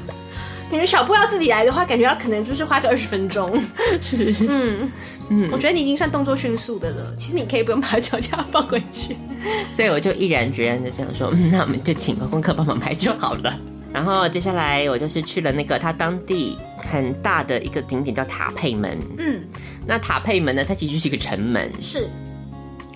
[0.71, 3.61] 感觉小布要自己来的话，感觉要可能就是花个二十分钟。
[4.01, 4.89] 是，嗯
[5.31, 7.13] 嗯，我觉得你已经算动作迅速的了。
[7.19, 9.17] 其实你可以不用把脚架放回去。
[9.75, 13.53] 所以我就毅然决然的这样说，嗯，那我们就请个功课帮忙拍就好了。
[13.93, 16.59] 然后接下来我就是去了那个他当地
[16.91, 18.99] 很大的一个景点叫塔佩门。
[19.19, 19.41] 嗯，
[19.87, 22.09] 那塔佩门呢，它其实就是一个城门，是，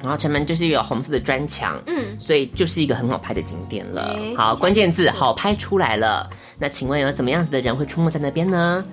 [0.03, 4.15] 然后城门就是一个红色的砖墙，嗯所以就是一个很好拍的景点了。
[4.19, 6.29] 诶好，关键字好拍出来了。
[6.59, 8.85] 那请问有什么样子的人会出没在那边呢？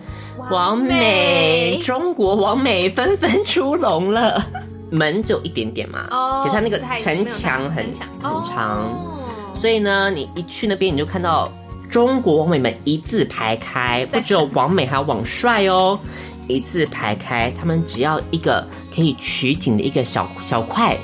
[0.50, 4.44] 王美，中国王美纷纷出笼了。
[4.92, 9.14] 门只有一点点嘛，哦可是它那个城墙很很长，哦
[9.56, 11.52] 所以呢，你一去那边你就看到
[11.90, 16.00] 中国王美们一字排开，不只有王美，还有王帅哦，
[16.48, 20.96] 一字排开，他们只要一个可以取景的一个小小块，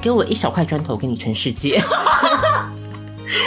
[0.00, 1.78] 给我一小块砖头，给你全世界。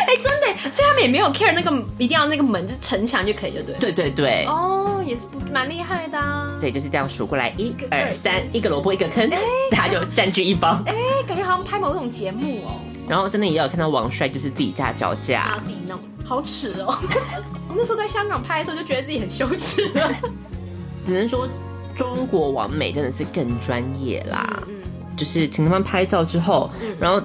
[0.08, 3.92] 哎、真的，所以他们也没有 care 那个一定要那个门就是城墙就可以，对不对？
[3.92, 6.54] 对对对，哦，也是不蛮厉害的、啊。
[6.56, 9.30] 所以就是这样数过来，一个二二三，一个萝卜一个坑，
[9.72, 10.82] 大家就占据一方。
[10.86, 10.94] 哎、
[11.28, 12.80] 感觉好像拍某种节目哦，
[13.10, 16.98] 然后真的也有看到王帅，就是自己架脚然架后，自己弄，好耻哦。
[17.70, 20.12] 我那时候在香港拍的时候就觉得自己很羞耻了。
[21.06, 21.48] 只能说
[21.96, 24.64] 中国王美真的是更专业啦。
[24.68, 24.76] 嗯，
[25.18, 27.22] 就是请他们拍照之后，然后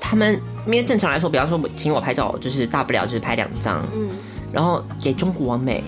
[0.00, 4.08] 他们因为正常来说，比方说我请我拍照，就是大不了就是拍两张，嗯，
[4.52, 5.82] 然后给中国王美，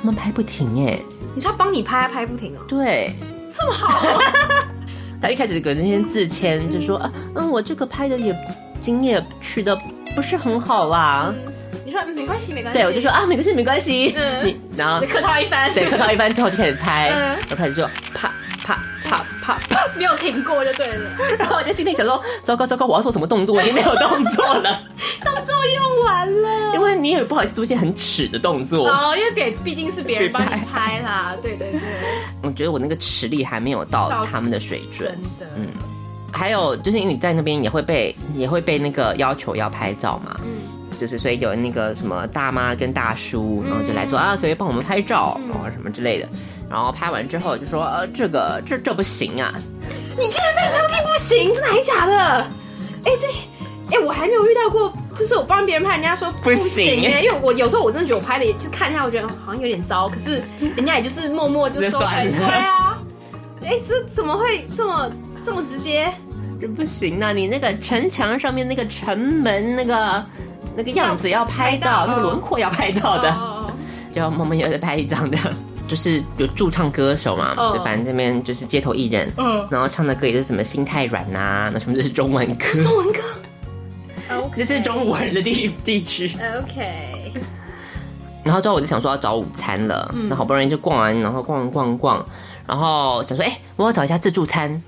[0.00, 0.98] 他们拍不停哎，
[1.34, 3.14] 你说他帮你拍，拍不停哦，对。
[3.54, 4.18] 这么好，
[5.20, 8.34] 他一开始给那些自谦，就说啊，嗯，我这个拍的也
[8.80, 9.78] 经验取的
[10.16, 11.34] 不是很好啦。
[11.92, 12.80] 你说、嗯、没关系，没关系。
[12.80, 14.14] 对，我就说啊，没关系，没关系。
[14.16, 15.72] 嗯你然后就客套一番。
[15.74, 18.32] 对客套一番之后就开始拍，嗯然后开始就啪
[18.64, 23.56] 啪啪啪啪，没有停过就对了，然后我就心里想说，糟糕糟糕，我要做什么动作？
[23.56, 24.80] 我已经没有动作了，
[25.24, 26.74] 动作用完了。
[26.74, 28.88] 因为你也不好意思做一些很耻的动作。
[28.88, 31.80] 哦，因为别毕竟是别人帮你拍啦， 对对对，
[32.42, 35.48] 我觉得我那个实力还没有到到他们的水准真。
[35.48, 35.68] 的，嗯，
[36.32, 40.60] 还有就是因为你在那边也会被也会被那个要求要拍照嘛，嗯，
[40.98, 45.40] 就是所以有那个什么大妈跟大叔，然后就来说、啊，可以帮我们拍照？
[45.50, 46.28] 然后什么之类的，
[46.68, 49.52] 然后拍完之后就说呃这个这这不行啊，
[50.18, 52.46] 你居然被他们听不行，真的还假的？
[53.04, 53.26] 哎、这。
[53.94, 57.04] 哎、我还没有遇到过，就是我帮别人拍，人家说不行。
[57.04, 60.42] 哎、因为我有时候我真的觉得我拍的，就看一下，我觉得好像有点糟，可是
[60.74, 62.32] 人家也就是默默就说，那算了。
[62.32, 62.98] 对啊，
[63.66, 65.12] 哎、这怎么会这么
[65.44, 66.10] 这么直接？
[66.58, 70.24] 这不行啊，你那个城墙上面那个城门那个
[70.76, 73.30] 那个样子要拍到，那个轮廓要拍到的。
[73.30, 73.58] 哦
[74.12, 75.38] 就默默有在拍一张的，
[75.88, 79.66] 就是有驻唱歌手嘛，嗯就反正这边就是街头艺人，嗯。
[79.70, 83.20] 然后唱的歌也是什么心太软呐、那什么就是中文歌，中文歌？
[84.54, 86.30] 这是中文的地地区。
[86.60, 87.32] OK，
[88.44, 90.28] 然后之后我就想说要找午餐了，嗯。
[90.28, 92.26] 那好不容易就逛完，然后逛逛逛，
[92.66, 94.82] 然后想说，哎、我要找一家自助餐。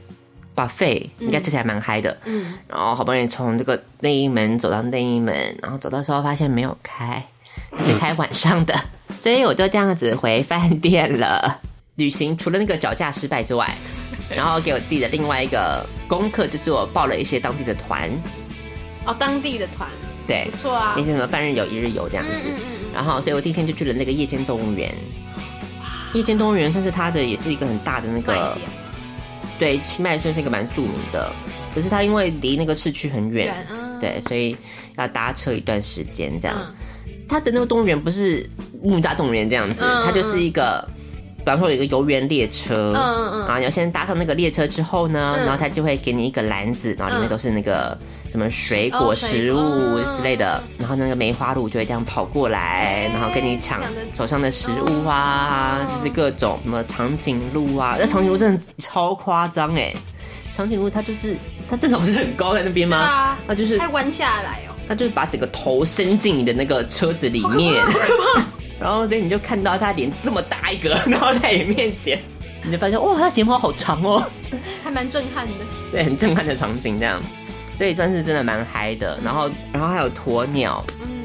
[0.54, 7.24] 把费应该吃起来蛮嗨的，嗯，然后好不容易从这个内衣门走到内衣门，然后走到时候发现没有开，
[7.82, 8.74] 是开晚上的，
[9.18, 11.60] 所以我就这样子回饭店了。
[11.96, 13.72] 旅行除了那个脚架失败之外，
[14.28, 18.10] 然后给我自己的另外一个功课就是我报了一些当地的团，
[19.04, 19.88] 哦，当地的团。
[20.26, 20.48] 对。
[20.50, 20.96] 不，错啊。
[20.98, 22.48] 一，些什么半日游、一日游这样子。
[22.48, 22.58] 嗯嗯嗯。
[22.58, 24.92] 嗯然后，所以我第一天就去了那个夜间动物园。
[26.14, 28.68] 夜间动物园算是它的，也是一个很大的那卖个，点
[29.58, 31.32] 对，清迈算是一个蛮著名的。
[31.74, 33.54] 可是它因为离那个市区很远，
[34.00, 34.56] 对，所以
[34.96, 36.56] 要搭车一段时间这样。
[36.60, 36.74] 嗯
[37.26, 38.48] 它的那个动物园不是
[38.82, 40.86] 木栅动物园这样子，嗯它就是一个，
[41.44, 43.30] 比方说有一个游园列车，嗯嗯。
[43.34, 45.44] 嗯然后你要先搭上那个列车之后呢，嗯。
[45.44, 47.96] 然后他就会给你一个篮子，然后里面嗯都是那个
[48.30, 55.94] 什么水果、食物哦之类的，然后那个梅花鹿就会这样跑过来，哎然后跟你抢手上的食物啊，哦。
[55.94, 59.94] 就是各种什么长颈鹿啊，那长颈鹿真的超夸张哎，
[60.56, 61.36] 长颈鹿它就是
[61.68, 62.96] 它正常不是很高在那边吗？
[62.96, 67.84] 啊它就是它弯下来哦，它就是把整个头伸进你的那个车子里面，
[68.80, 72.20] 然后所以你就看到他脸这么大一个， 然后在你面前，
[72.62, 74.24] 你就发现哇，他睫毛好长哦，
[74.82, 75.52] 还蛮震撼的。
[75.92, 77.22] 对，很震撼的场景这样，
[77.74, 79.18] 所以算是真的蛮嗨的。
[79.24, 81.24] 然后，然后还有鸵鸟，嗯，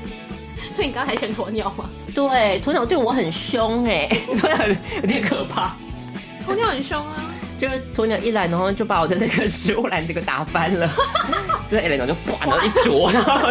[0.71, 1.89] 所以你刚才选鸵鸟吗？
[2.13, 4.67] 对，鸵鸟对我很凶哎，鸵鸟
[5.01, 5.75] 有点可怕。
[6.47, 7.25] 鸵鸟很凶啊，
[7.59, 10.89] 就是鸵鸟一来，然后就把我的那个食物篮这个打翻了，
[11.69, 13.49] 对，然后就啪，然后一啄，然后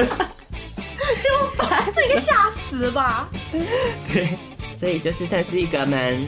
[1.22, 1.92] 就烦。
[1.94, 3.28] 那应该吓死了吧？
[4.12, 4.28] 对，
[4.76, 6.18] 所以就是算是一个蛮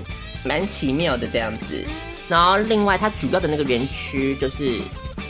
[0.44, 1.84] 蛮奇妙的这样子。
[2.28, 4.80] 然后另外，它主要的那个园区就是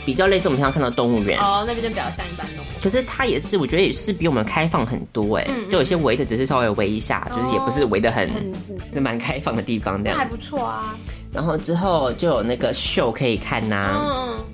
[0.05, 2.67] 比较类似我们平常看到的动物园，哦，那边就比较像一般动物。
[2.81, 10.17] 可是它也是我觉得也是比我们开放很多哎、嗯嗯就有些围的只是稍微围一下，就是也不是围的很很就蛮开放的地方这样。
[10.17, 10.95] 那还不错啊。
[11.33, 14.45] 然后之后就有那个秀可以看呐、嗯，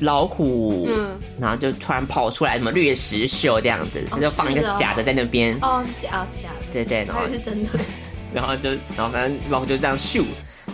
[0.00, 1.18] 老虎，嗯。
[1.38, 6.48] 然后就突然跑出来什么掠食秀这样子，哦就放一个假的在那边，哦，是假，哦是假。
[6.48, 7.70] 的，对对，然后是真的。
[8.32, 10.24] 然后就，然后反正老虎就这样咻，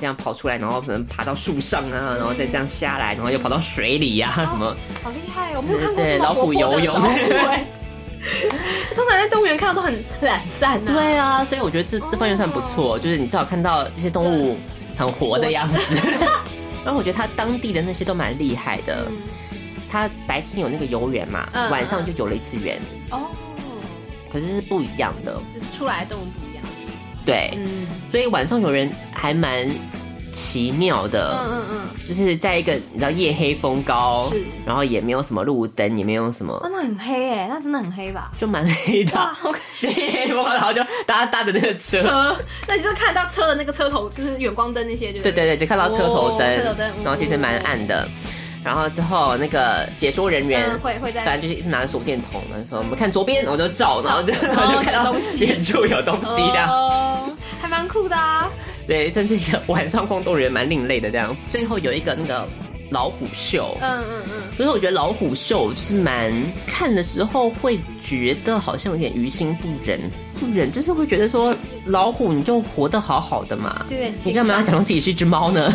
[0.01, 5.57] 这样跑出来，然后可能爬到树上啊，然后再这样下来，然后又跑到水里呀、什么，好厉害哦！
[5.57, 6.95] 我没有看过老虎游泳。
[8.95, 10.93] 通常在动物园看到都很懒散呐。
[10.95, 14.57] 对啊，所以我觉得这这方面算不错，就是你至少看到这些动物
[14.97, 16.01] 很活的样子。
[16.85, 19.19] 然后我觉得他当地的那些都蛮厉害的，嗯。
[19.91, 21.71] 它白天有那个游园嘛，嗯。
[21.71, 23.31] 晚上就游了一次园，哦，
[24.31, 26.65] 可是是不一样的，就是出来的动物不一样。
[27.27, 27.87] 对，嗯。
[28.11, 29.69] 所以晚上有人还蛮
[30.33, 31.39] 奇妙的。
[31.45, 38.31] 嗯嗯嗯，就是在一个你知道夜黑风高，是然后也没有什么路灯，也没有什么，哦，那很黑哎，那真的很黑吧？
[38.39, 39.13] 就蛮黑的。
[39.81, 48.09] 对，夜黑风高，然后就大家搭的那个车，车，那你就看到车的那个车头，就是远光灯那些，就是对对对，就看到车头灯，哦车头灯嗯然后其实蛮暗的。
[48.65, 56.65] 然后之后那个解说人员嗯，会会在反正就是一直拿着手电筒的说我们看左边，然后就照，然后就然后就看到有东西远处有东西的。
[56.69, 57.29] 哦，
[57.61, 58.49] 还蛮酷的啊。
[58.87, 61.37] 对，算是一个晚上逛动物园蛮另类的这样。
[61.51, 62.49] 最后有一个那个
[62.91, 66.33] 老虎秀，嗯嗯嗯，所以我觉得老虎秀就是蛮
[66.67, 70.01] 看的时候会觉得好像有点于心不忍，
[70.39, 71.55] 不忍就是会觉得说
[71.87, 75.73] 老虎你就活得好好的嘛就有点，你干嘛要假装自己是一只猫呢？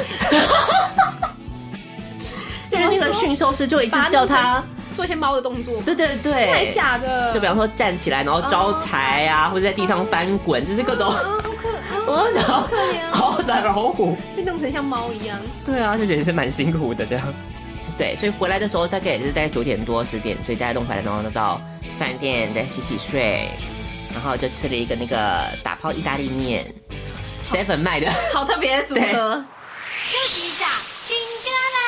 [2.72, 4.64] 因为那个驯兽师就一直叫他，
[4.96, 7.34] 做一些猫的动作，对对对，假的？
[7.34, 11.12] 就比方说站起来然后招财啊，或者在地上翻滚，就是各种。
[12.08, 14.18] 我就想好可怜哦好软老虎。
[14.36, 15.38] 被弄成像猫一样。
[15.66, 17.34] 对啊，就觉得是蛮辛苦的这样。
[17.98, 21.62] 对，所以回来的时候大概也是大概九点多十点，所以大家弄回来，然后到
[22.00, 23.52] 饭店再洗洗睡，
[24.14, 26.74] 然后就吃了一个那个打泡意大利面
[27.44, 28.12] ，seven 卖的。
[28.34, 29.44] 好特别的组合。
[30.04, 30.66] 休息一下，
[31.08, 31.87] 听歌喽。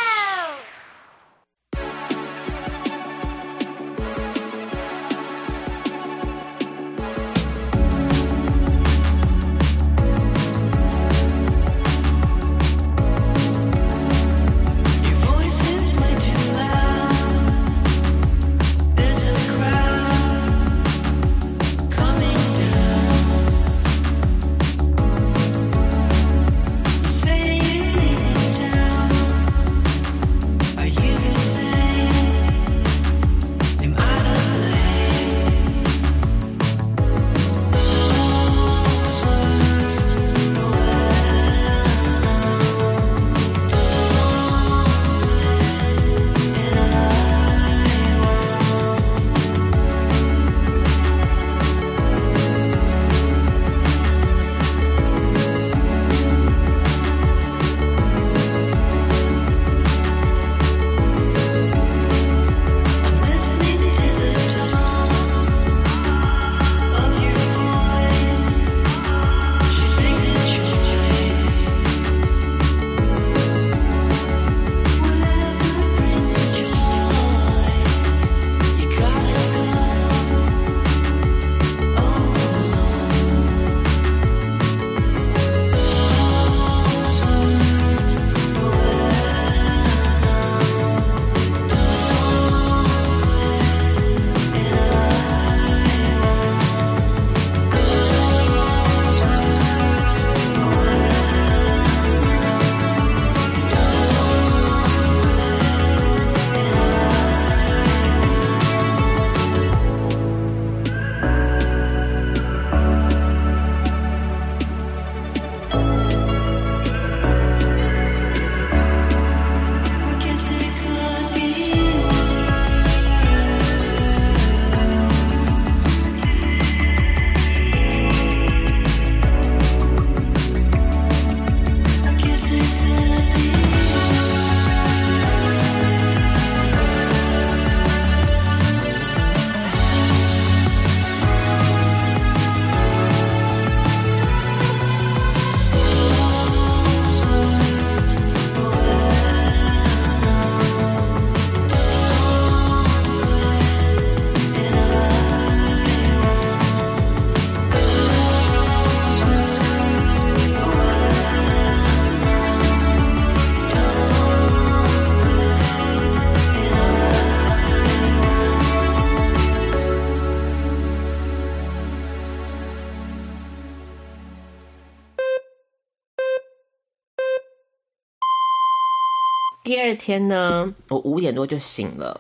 [180.00, 182.20] 天呢，我五点多就醒了，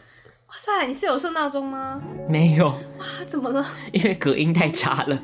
[0.50, 2.00] 哇塞，你是有设闹钟吗？
[2.28, 3.65] 没有，哇，怎么了？
[3.94, 5.18] 因为隔音太差了。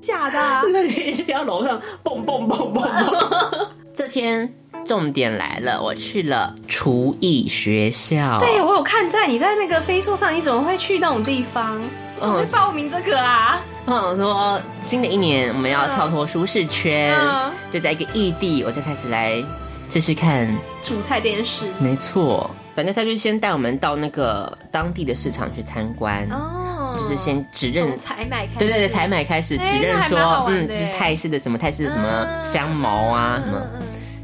[0.00, 0.62] 假的、啊？
[0.72, 3.68] 那你一定要楼上蹦蹦蹦蹦蹦。
[3.94, 4.52] 这天
[4.84, 8.38] 重点来了，我去了厨艺学校。
[8.38, 11.80] 对，我有看在你在那个飞速上，你怎么会去那种地方？
[12.20, 13.62] 怎么会报名这个啊？
[13.86, 19.42] 我想说，新的一年我们要跳脱舒适圈，嗯就在一个异地，我就开始来
[19.88, 20.48] 试试看。
[20.82, 33.60] 主菜这件事没错，反正他就先带我们到那个当地的市场去参观，哦，就是先指认采买开始，对对对，采买开始哎指认说嗯，这是泰式的什么泰式的什么香茅啊，什么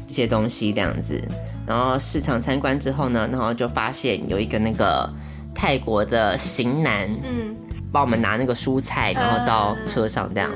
[0.07, 1.21] 这些东西这样子。
[1.65, 5.11] 然后市场参观之后呢，然后就发现有一个那个
[5.55, 7.55] 泰国的型男，嗯，
[7.91, 10.51] 帮我们拿那个蔬菜，然后到车上这样，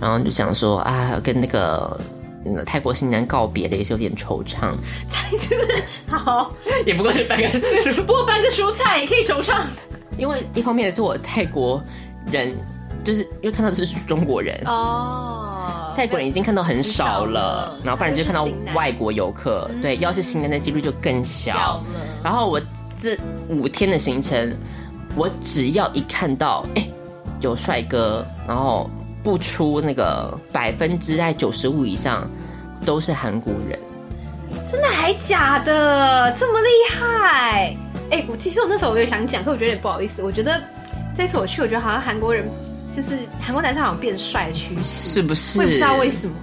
[0.00, 2.00] 然后就想说啊，跟那个。
[2.44, 4.74] 嗯泰国新男告别了，也是有点惆怅，
[5.08, 5.74] 菜真的
[6.06, 6.52] 好，
[6.86, 7.48] 也不过是半个
[8.04, 9.60] 不过搬个蔬菜也可以惆怅。
[10.16, 11.82] 因为一方面是我泰国
[12.30, 12.56] 人，
[13.02, 21.52] 就是因为看到的是中国人，哦，泰国人已经看到很少了少了，然后不然就看到外国游客，对，要是新人的几率就更小。
[21.54, 21.82] 小。
[22.22, 22.60] 然后我
[22.98, 24.56] 这五天的行程，
[25.16, 26.86] 我只要一看到哎、
[27.40, 28.88] 有帅哥，然后
[29.24, 32.30] 不出那个百分之在九十五以上
[32.84, 33.76] 都是韩国人，
[34.70, 36.30] 真的还假的？
[36.38, 37.76] 这么厉害？
[38.10, 40.22] 哎、我其实我那时候我有想讲，可我觉得有点不好意思。
[40.22, 40.62] 我觉得
[41.16, 42.46] 这次我去，我觉得好像韩国人
[42.92, 45.58] 就是韩国男生好像变帅的趋势，是不是？
[45.58, 46.34] 我也不知道为什么。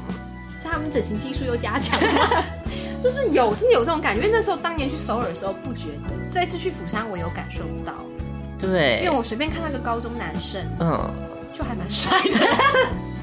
[0.58, 2.44] 是他们整形技术又加强了，
[3.04, 4.26] 就是有真的有这种感觉。
[4.26, 7.94] 因为那时候当年去首尔的时候不觉得，这次去釜山我有感受到，
[8.60, 11.10] 对因对为，我随便看那个高中男生嗯，
[11.62, 12.48] 就还蛮帅的，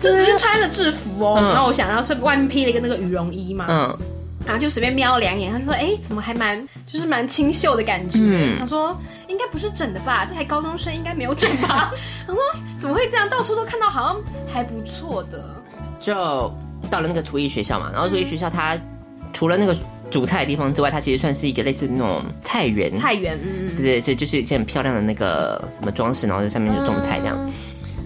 [0.01, 3.99] 就只是穿了制服哦，嗯然后我想要是外面披了一个那个羽绒衣嘛，嗯，
[4.47, 8.97] 然后就随便瞄了两眼，他就说：“哎，怎么还蛮就是蛮清秀的感觉？”嗯他说
[9.29, 10.25] ：“应该不是整的吧？
[10.25, 11.93] 这才高中生应该没有整吧？”
[12.27, 12.41] 他说
[12.79, 13.29] ：“怎么会这样？
[13.29, 14.17] 到处都看到，好像
[14.53, 15.45] 还不错的。
[16.01, 16.15] 就
[16.89, 18.79] 到了那个厨艺学校嘛，然后厨艺学校它
[19.33, 19.77] 除了那个
[20.11, 27.37] 煮菜的地方之外，它其实算是一个类似那种菜园，菜园，嗯，对对是就是一件很漂亮的那个什么装饰，然后在上面就种菜这样。
[27.41, 27.53] 嗯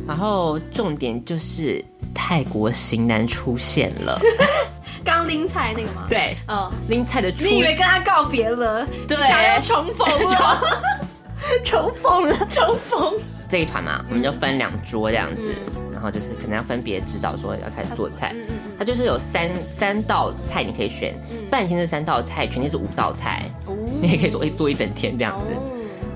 [0.07, 1.85] 然后重点就是
[2.15, 4.21] 泰国型男出现了，
[5.05, 9.17] 刚拎菜那个吗？，对，嗯，拎菜的出你以为跟他告别了，对。
[9.19, 10.61] 想要重逢了，
[11.65, 12.47] 重逢了。
[12.51, 13.15] 重逢，
[13.49, 15.55] 这一团嘛，我们就分两桌这样子，
[15.93, 18.33] 然后就是可能要分别指导说要开始做菜。
[18.35, 21.15] 嗯嗯它就是有三三道菜你可以选，
[21.49, 25.51] 半天是三道菜，全天是五道菜，嗯，你也可以做一做一整天这样子。
[25.53, 25.63] 哦。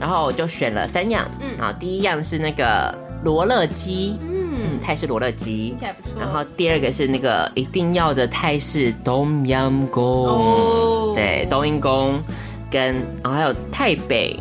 [0.01, 1.55] 然后我就选了三样，嗯。
[1.57, 2.93] 然后第一样是那个
[3.27, 4.37] 罗勒鸡，嗯。
[4.59, 5.85] 嗯，，泰式罗勒鸡听起。
[5.85, 6.13] 来不错。
[6.19, 11.13] 然后第二个是那个一定要的泰式冬阴功，哦。
[11.17, 12.23] 对，冬阴功，
[12.71, 14.39] 跟然后还有台北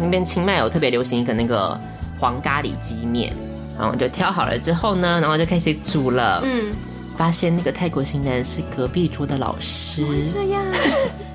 [0.00, 1.78] 那边清迈有特别流行一个那个
[2.18, 3.32] 黄咖喱鸡面，
[3.76, 6.72] 然后我就挑好了之后呢，然后就开始煮了，嗯，
[7.16, 10.64] 发现那个泰国新男是隔壁桌的老师，这样，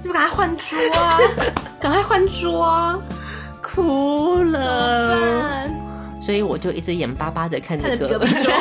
[0.02, 1.20] 你们赶快换桌啊！
[1.80, 3.00] 赶快换桌啊！
[3.62, 5.87] 哭了，饭
[6.28, 8.54] 所以我就一直眼巴巴的看着隔壁，桌，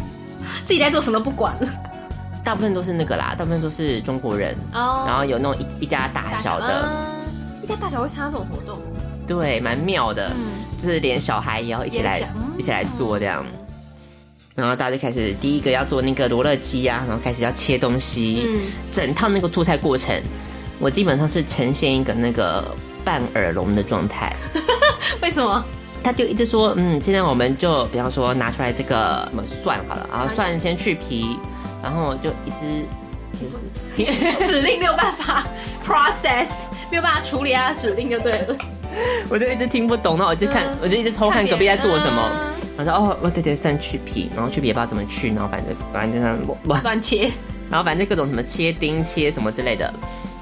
[0.66, 1.68] 自己在做什么不管了。
[2.44, 8.78] 大部分都是那个啦，大部分都是中国人，哦然后有那种一一家大小的，嗯一家大小会参加这种活动，
[9.26, 12.20] 对，蛮妙的，嗯就是连小孩也要一起来
[12.58, 13.42] 一起来做这样。
[14.54, 18.60] 然后大家就开始第一个要做那个罗勒鸡啊，然后开始要切东西，嗯
[18.90, 20.14] 整套那个做菜过程，
[20.78, 22.62] 我基本上是呈现一个那个
[23.02, 24.36] 半耳聋的状态。
[25.22, 25.64] 为什么？
[26.06, 31.36] 他就一直说，嗯，现在我们就比方说拿出来这个什么蒜好了，然后蒜先去皮，
[31.82, 32.84] 然后就一直
[33.32, 35.44] 就是， 指令没有办法
[35.84, 38.56] process，没有办法处理啊指令就对了。
[39.28, 42.30] 我就一直听不懂，然后我就看，我就一直偷看隔壁在做什么
[42.78, 42.84] 嗯。
[42.86, 47.32] 然后说哦，哦对对，蒜去皮，然后去皮也不知道怎么去，然后反正反正上乱，乱切，
[47.68, 49.92] 然后反正各种什么切丁、切什么之类的，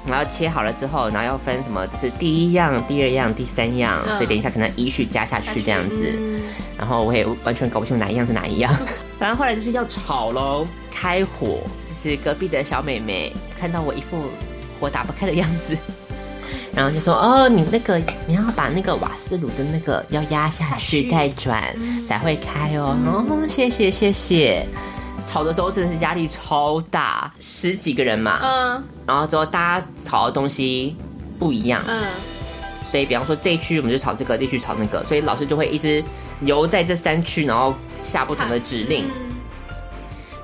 [0.07, 6.13] 然后切好了之后，然后要分什么，就是第一样、第二样、第三样，嗯所以等一下可能依序加下去这样子。
[6.17, 6.41] 嗯
[6.77, 8.69] 然后我也完全搞不清楚哪一样是哪一样。
[9.17, 14.23] 反正后来就是要炒喽，开火，就是隔壁的小妹妹看到我一副
[14.79, 15.77] 火打不开的样子。
[16.75, 17.97] 然后就说：“哦，你那个
[18.27, 21.73] 你要把那个瓦斯炉的那个要压下去再转
[22.05, 22.97] 才会开哦。
[23.05, 24.67] 哦，谢谢谢谢。
[25.25, 30.95] 炒的时候真的是压力超大，十几个人嘛，嗯然后之后大家炒的东西
[31.39, 32.05] 不一样，嗯，
[32.89, 36.03] 所以比方说这一区我们就炒这个，这一区炒那个，所以老师就会一直
[36.41, 39.09] 游在这三区，然后下不同的指令，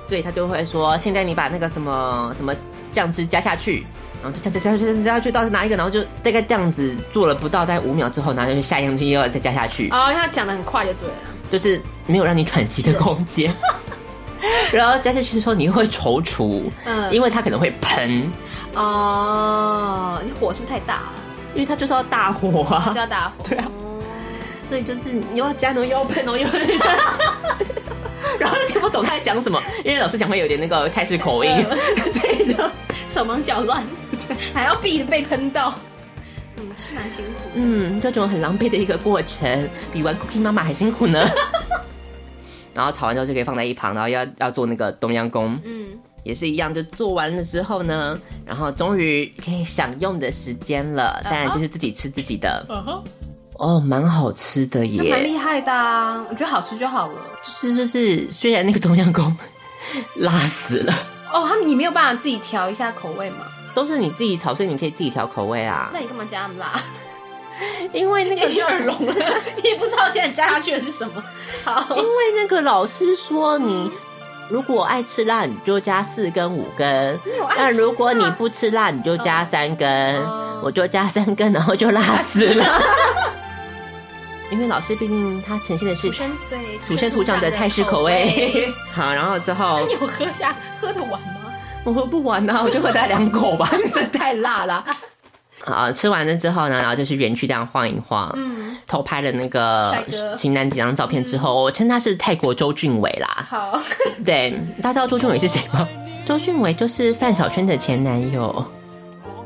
[0.08, 2.54] 所以他就会说，现在你把那个什么什么
[2.90, 3.86] 酱汁加下去。
[4.22, 5.74] 然后就加加加加加下去，到底是哪一个？
[5.74, 11.14] 然后就大概这样子做了不到大概五秒之后，然后就下一样东西又要再加下去，哦，他讲的很快就对了。
[11.50, 13.52] 就是没有让你喘息的空间。
[14.72, 18.30] 然后加进去的时候，你又会踌躇，嗯因为它可能会喷，
[18.74, 21.12] 哦，你火是不是太大了？
[21.54, 23.00] 因为它就是要大火啊就。
[23.00, 23.44] 要大火。
[23.48, 23.64] 对啊
[24.68, 26.52] 所以就是你要加， 然后又要喷，然后又要
[28.38, 31.50] 然后又听不懂他在讲什么，因为老师讲会有点那个泰式口音，
[31.98, 32.64] 所以就
[33.10, 33.84] 手忙脚乱，
[34.54, 35.74] 还要避着被喷到。
[36.56, 37.50] 嗯，是蛮辛苦的。
[37.54, 41.22] 嗯，这种很狼狈的一个过程，比玩 Cookie 妈妈还辛苦呢。
[42.74, 52.66] 然后炒完之后就可以放在一旁，然后要要做那个东阳宫，嗯，也是一样，就做完了之后呢，然后终于可以享用的时间了，当然就是自己吃自己的。
[53.58, 56.26] 哦，蛮好吃的耶蛮耶，厉害的啊！
[56.28, 57.14] 我觉得好吃就好了。
[57.42, 59.36] 就是就是，虽然那个冬阴功
[60.16, 60.92] 辣死了。
[61.32, 63.46] 哦，他们你没有办法自己调一下口味吗？
[63.72, 65.90] 都是你自己炒，所以你可以自己调口味啊。
[65.92, 66.82] 那你干嘛加那么辣？
[67.92, 69.14] 因为那个，已经耳聋了，
[69.62, 71.22] 你也不知道现在加下去的是什么。
[71.64, 73.90] 好，因为那个老师说你。
[74.50, 77.18] 如果爱吃辣，你就加四根五根。
[77.56, 79.88] 那如果你不吃辣，你就加三根。
[80.26, 82.82] 哦我就加三根，然后就辣死了。
[84.50, 88.70] 因为老师毕竟他呈现的是土生对土生土长的泰式口味。
[88.92, 91.52] 好，然后之后你有喝下喝得完吗？
[91.84, 94.84] 我喝不完啊，我就喝大概两口吧，这太辣了。
[95.64, 103.46] 啊，吃完了之后呢，然后就去园区这样晃一晃，嗯，偷拍了那个帅哥型男几张照片之后，我称他是泰国周俊伟啦。
[103.48, 103.80] 好，
[104.24, 105.88] 对，大家知道周俊伟是谁吗？
[106.26, 108.64] 周俊伟就是范晓萱的前男友。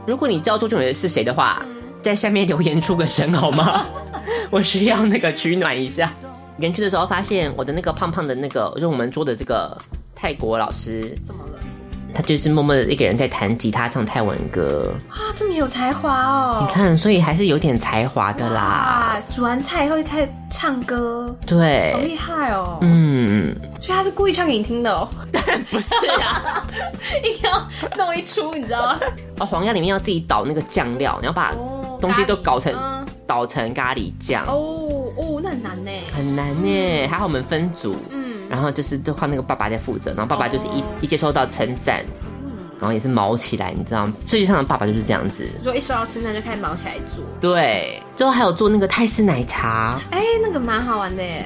[0.07, 1.65] 如果你知道周俊伟是谁的话，
[2.03, 3.87] 在下面留言出个声好吗？
[4.51, 6.13] 我需要那个取暖一下。
[6.59, 9.77] 园区的时候发现我的那个胖胖的那个，就是我们桌的这个
[10.15, 11.59] 泰国老师，怎么了？
[12.17, 14.91] 他就是默默的一个人在弹吉他唱泰文歌。
[15.11, 16.59] 啊，这么有才华哦！
[16.63, 18.61] 你看，所以还是有点才华的啦。
[18.63, 22.79] 啊，煮完菜以后就开始唱歌，对好对，厉害哦！
[22.81, 25.07] 嗯，所以他是故意唱给你听的哦，
[25.71, 26.65] 不是啊。
[27.23, 29.01] 一定要弄一出，你知道吗？
[29.39, 35.91] 哦，黄鸭里面要自己倒那个酱料，你要把哦东西都搞成、咖喱嗯捣成咖喱酱，哦哦，那很难呢。
[36.15, 37.07] 很难呢。
[37.09, 42.05] 还好我们分组，嗯，然后就是都靠那个爸爸在负责，然后爸爸就是一、哦一接收到称赞，
[42.79, 44.15] 然后也是毛起来，你知道吗？
[44.25, 45.49] 世界上的爸爸就是这样子。
[45.59, 51.45] 你说一收到称赞就开始毛起来做，对，之后还有做那个泰式奶茶，哎，那个蛮好玩的耶。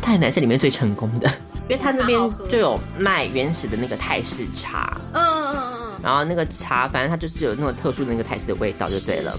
[0.00, 1.28] 泰式奶是里面最成功的，
[1.68, 2.18] 因为他那边
[2.50, 9.34] 就有卖原始的那个泰式茶，嗯嗯嗯嗯然后那个茶反正它就是有那种特殊的那个泰式的味道就对了。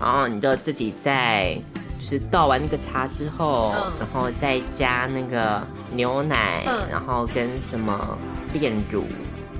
[0.00, 1.58] 然后你就自己在
[2.04, 3.92] 就是倒完那个茶之后，嗯。
[3.98, 6.86] 然后再加那个牛奶，嗯。
[6.90, 8.18] 然后跟什么
[8.52, 9.04] 炼乳，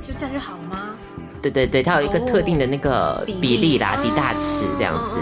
[0.03, 0.91] 就这样就好了吗？
[1.41, 3.79] 对对对，它有一个哦特定的那个比例。
[3.79, 5.19] 啦，嗯几大匙这样子。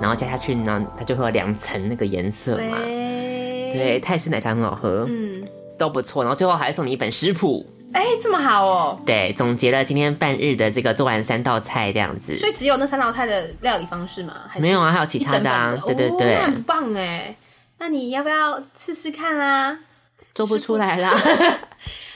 [0.00, 2.76] 然后加下去，然后它就会有两层那个颜色嘛。
[2.78, 5.42] 对对，，泰式奶茶很好喝，嗯，
[5.78, 6.22] 都不错。
[6.22, 7.75] 然后最后还送你一本食谱，哎，
[8.22, 9.00] 这么好哦。
[9.06, 12.36] 对，总结了今天半日的这个做完三道菜这样子。
[12.38, 14.34] 所以只有那三道菜的料理方式吗？
[14.48, 17.34] 还是没有啊，还有其他的啊对对对，哦很棒哎。
[17.78, 19.78] 那你要不要试试看啊？
[20.34, 21.10] 做不出来啦。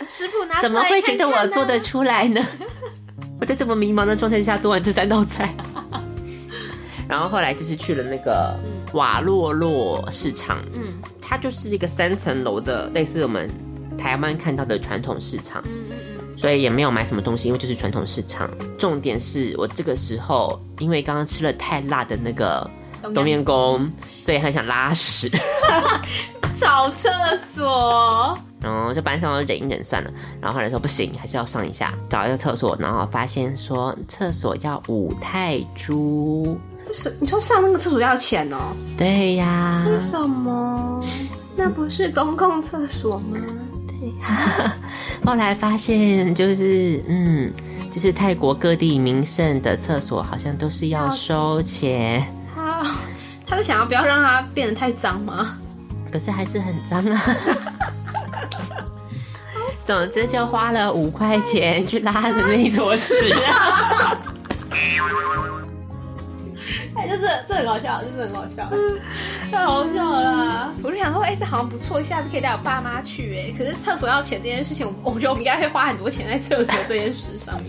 [0.07, 2.45] 师傅拿 怎么会觉得我做得出来呢？
[3.41, 5.55] 我在这么迷茫的状态下做完这三道菜，
[7.09, 8.59] 然后后来就是去了那个
[8.93, 13.49] 瓦洛洛市场，嗯它就是一个三层楼的，类似我们
[14.01, 15.63] 台湾看到的传统市场，
[16.37, 18.51] 所以也没有买什么东西，因为就是传统市场。
[18.79, 22.69] 重点是我这个时候因为刚刚吃了太辣的那个
[23.03, 25.31] 嗯，冬阴功，所以很想拉屎。
[26.53, 27.09] 找厕
[27.55, 36.59] 所，然后就班上忍一忍算了，然后后来说不行，还是要上一下，找一个厕所，然后发现说厕所要五泰铢，
[36.93, 38.75] 是你说上那个厕所要钱哦？
[38.99, 41.05] 对呀，为什么？
[41.57, 43.39] 那不是公共厕所吗？
[45.25, 47.53] 后来发现就是嗯，
[47.91, 52.83] 就是泰国各地名胜的厕所好像都是要收钱，他
[53.47, 55.59] 他是想要不要让它变得太脏吗？
[56.11, 57.23] 可是还是很脏啊。
[59.87, 64.17] 总之就花了五块钱去拉的那一坨屎啊！
[66.97, 68.69] 哎，就是这很搞笑，这很搞笑，
[69.51, 70.73] 太好笑了啦！
[70.83, 73.55] 我就想说，哎、这好像不错，下次可以带我爸妈去哎。
[73.57, 77.67] 可是厕所要钱这件事情，我我觉得我们应该会花很多钱在厕所这件事上面，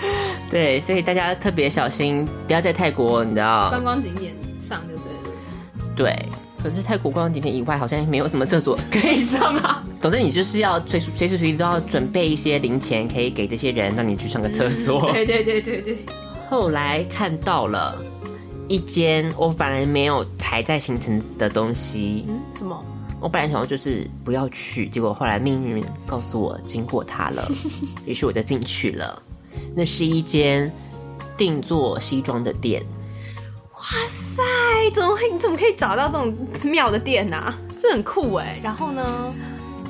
[0.50, 5.36] 对，所以大家特别小心，不要在泰国，你知道观光景点上就对了。
[5.96, 6.28] 对，
[6.62, 9.82] 可是泰国观光景点以外，好像没有什么厕所可以上啊。
[10.00, 15.10] 总之，你就是要随时随时随地都要准备一些零钱，可以给这些人，让你去上个厕所。
[15.12, 15.98] 对对对对对，
[16.48, 18.00] 后来看到了
[18.68, 22.84] 一间我本来没有排在行程的东西，嗯，什么？
[23.20, 27.50] 我本来想要就是不要去，结果后来命运告诉我经过它了，
[28.06, 29.20] 于是我就进去了。
[29.74, 30.70] 那是一间
[31.36, 32.84] 定做西装的店。
[33.74, 34.42] 哇塞，
[34.92, 35.30] 怎么会？
[35.32, 37.56] 你怎么可以找到这种妙的店啊？
[37.80, 38.60] 这很酷哎。
[38.62, 39.34] 然后呢？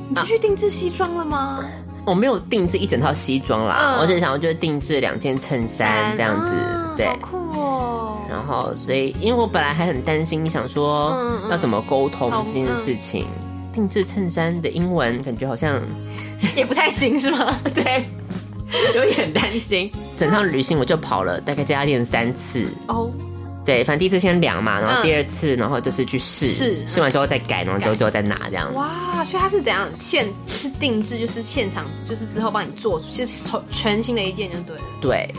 [0.09, 1.65] 你就去定制西装了吗？
[2.07, 6.51] 我没有定制一整套西装啦，嗯我只想要就是定制两件衬衫这样子，
[6.97, 7.07] 对。
[8.39, 11.13] 然后，所以因为我本来还很担心，想说
[11.51, 13.27] 要怎么沟通好这件事情。
[13.73, 15.81] 定制衬衫的英文感觉好像
[16.57, 17.57] 也不太行是吗？
[17.75, 18.05] 对，
[18.95, 19.91] 有点担心。
[20.17, 23.11] 整趟旅行我就跑了大概这家店三次，哦，
[23.65, 28.73] 对，反正第一次先量嘛，然后嗯第二次，然后就是去试，试试完之后再改，然后之后之后再拿这样。
[28.75, 34.83] 哇，所以它是怎样现是定制，就是现场，就是之后帮你做，就是从全新的一件就对了。
[35.01, 35.35] 对，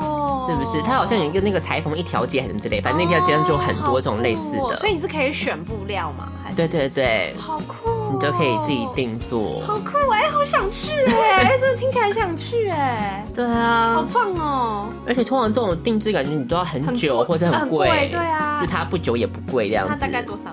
[0.00, 0.82] 哦，是不是？
[0.82, 4.62] 它好像有一个那个裁缝一条街还是之类，反正那条街上就有很多这种类似的。
[4.62, 6.28] 哦哦所以你是可以选布料吗？
[6.42, 9.60] 还是对对对，好酷哦，你就可以自己定做。
[9.66, 14.88] 好酷哎，好想去哎，哎， 真的听起来很想去哎，对啊好啊，棒哦。
[15.06, 20.00] 而且通常这种定制感觉你都要很久很或者很贵，对啊就它不久也不贵这样它子。
[20.02, 20.50] 大概多少？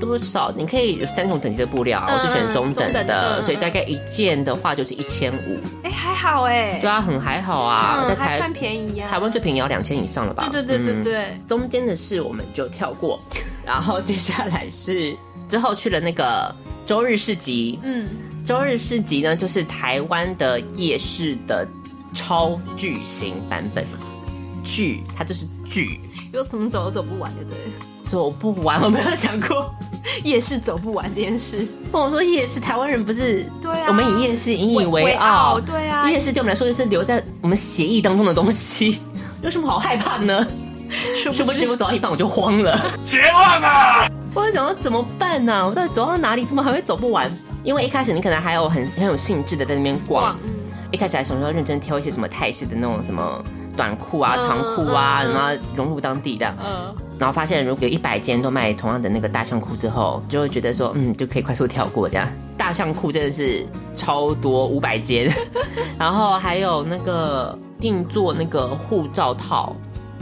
[0.00, 0.52] 多少？
[0.56, 5.58] 你可以有三种等级的布料，嗯我是选中等的所以大概一件的话就是一千五。
[5.82, 9.08] 哎，还好哎，对啊，很还好啊，在台算便宜呀。
[9.10, 10.48] 台湾最便宜要两千以上了吧？
[10.50, 13.20] 对对对对嗯对，中间的事我们就跳过，
[13.66, 15.16] 然后接下来是
[15.48, 16.54] 之后去了那个
[16.86, 17.78] 周日市集。
[17.82, 18.08] 嗯，
[18.44, 21.66] 周日市集呢，就是台湾的夜市的
[22.14, 23.84] 超巨型版本，
[24.64, 26.00] 巨它就是巨，
[26.32, 27.58] 又怎么走都走不完，对不对？
[28.00, 28.80] 走不完。
[28.82, 29.70] 我没有想过，
[30.24, 39.00] 夜市走不完这件事，不我说夜市，台湾人不是对啊我们以夜市引以为为傲，对啊夜市对我们来说就是留在我们血液当中的东西，
[39.42, 40.46] 有什么好害怕呢？
[41.22, 42.78] 殊 殊不知我走到一半我就慌了。
[43.04, 44.08] 绝望啊！
[44.34, 46.44] 我在想说怎么办呢、我到底走到哪里？
[46.44, 47.30] 怎么还会走不完？
[47.64, 50.54] 因为一开始你可能还有很很有兴致的在那边逛，逛嗯
[50.90, 53.44] 一开始还想说认真挑一些什么泰式的那种什么
[53.78, 56.52] 短裤啊、嗯长裤啊，然后融入当地的。
[56.58, 62.28] 嗯，然后发现如果有一百间都卖同样的那个大象裤之后，就会觉得说，嗯，就可以快速跳过这样。
[62.58, 63.64] 大象裤真的是
[63.94, 65.32] 超多，五百间，
[65.96, 69.74] 然后还有那个定做那个护照套。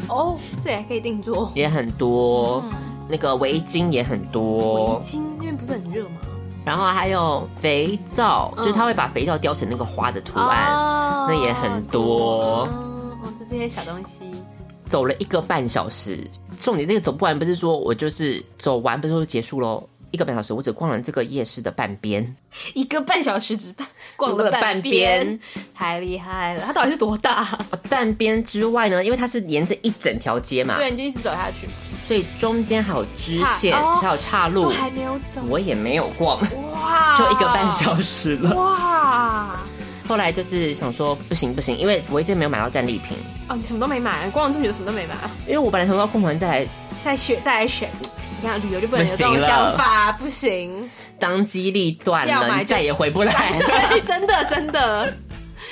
[0.09, 1.51] 哦，这也可以定做。
[1.55, 2.63] 也很多，
[3.09, 4.75] 那个围巾也很多。
[4.75, 6.17] 围多，巾，因为不是很热吗？
[6.65, 12.69] 然后还有肥皂，就是他会把肥皂雕成那个花的图案，哦那也很多。
[13.51, 14.33] 这些小东西。
[14.85, 16.31] 走了一个半小时，
[16.61, 19.89] 重点那个走不完，不是说我就是走完，不是说结束喽。
[20.13, 22.37] 一个半小时，我只逛了这个夜市的半边，
[22.75, 23.75] 一个半小时只
[24.17, 25.41] 逛逛了半边边，
[25.75, 26.63] 太厉害了！
[26.65, 27.45] 它到底是多大？
[27.91, 31.69] 半边之外呢，因为它是沿着一整条街嘛，对，你就一直走下去，
[32.07, 35.43] 所以中间还有支线，还有岔都路，还没有走。
[35.49, 36.41] 我也没有逛，
[36.73, 38.55] 哇，就一个半小时了。
[38.55, 39.61] 哇！
[40.07, 43.17] 后来就是想说不行不行，因为我一直没有买到战利品，
[43.49, 45.15] 哦，你什么都没买，逛了这么久什么都没买，
[45.47, 46.67] 因为我本来想说要逛完再来
[47.05, 47.89] 再选再来选。
[48.41, 50.89] 你看旅游就不能有不这种想法，不行。
[51.19, 53.33] 当机立断了，要买再也回不来
[54.05, 55.11] 真的 真的，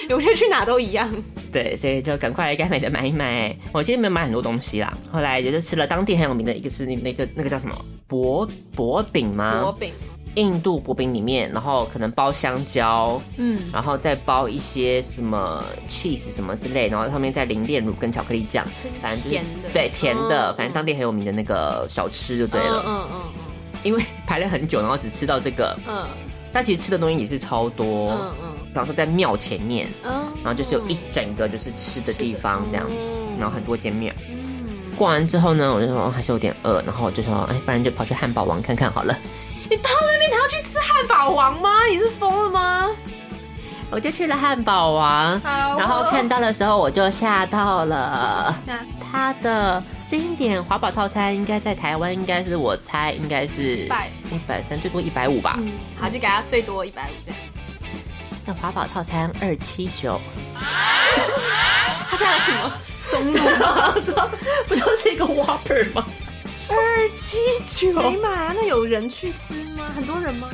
[0.09, 1.11] 我觉得去哪都一样。
[1.53, 3.55] 对，所以就赶快该买的买一买。
[3.71, 7.77] 我其实没有买很多东西啦，后来也就吃了当地很有名的一个是那那个那个叫什么
[8.09, 9.61] 薄薄饼吗？
[9.63, 9.93] 薄饼，
[10.35, 18.67] 印度薄饼里面，然后可能包香蕉，嗯，然后再包一些什么 cheese 什么之类，然后上面再淋炼乳跟巧克力酱，
[19.03, 19.71] 反正就是甜的。
[19.73, 22.83] 对甜的，嗯反正当地很有名的那个小吃就对了。
[22.87, 23.21] 嗯嗯
[23.83, 26.07] 因为排了很久，然后只吃到这个，嗯。
[26.53, 28.13] 但其实吃的东西也是超多。
[28.13, 28.53] 嗯嗯。
[28.69, 30.13] 比方说在庙前面，嗯
[30.43, 34.13] 然后就是有一整个就是吃的地方这样，嗯然后很多间庙。
[34.97, 39.19] 逛完之后呢，我就说、哦还是有点饿，然后我就说，哎，不然就跑去汉堡王看看好了。
[39.71, 41.87] 你到那边你还要去吃汉堡王吗？
[41.87, 42.89] 你是疯了吗？
[43.91, 48.55] 我就去了汉堡王，哦然后看到的时候我就吓到了。
[48.67, 55.57] 那它的经典华堡套餐应该在台湾，应该是我猜应该是100一百三，最多一百五吧。
[55.61, 57.41] 嗯，好，就给他最多一百五这样。
[58.45, 60.21] 那华堡套餐二七九，
[62.11, 63.95] 他加了什么松露吗？
[64.67, 66.05] 不就是一个 Whopper 吗？
[66.69, 68.55] 二七九谁买啊？
[68.57, 69.91] 那有人去吃吗？
[69.95, 70.49] 很多人吗？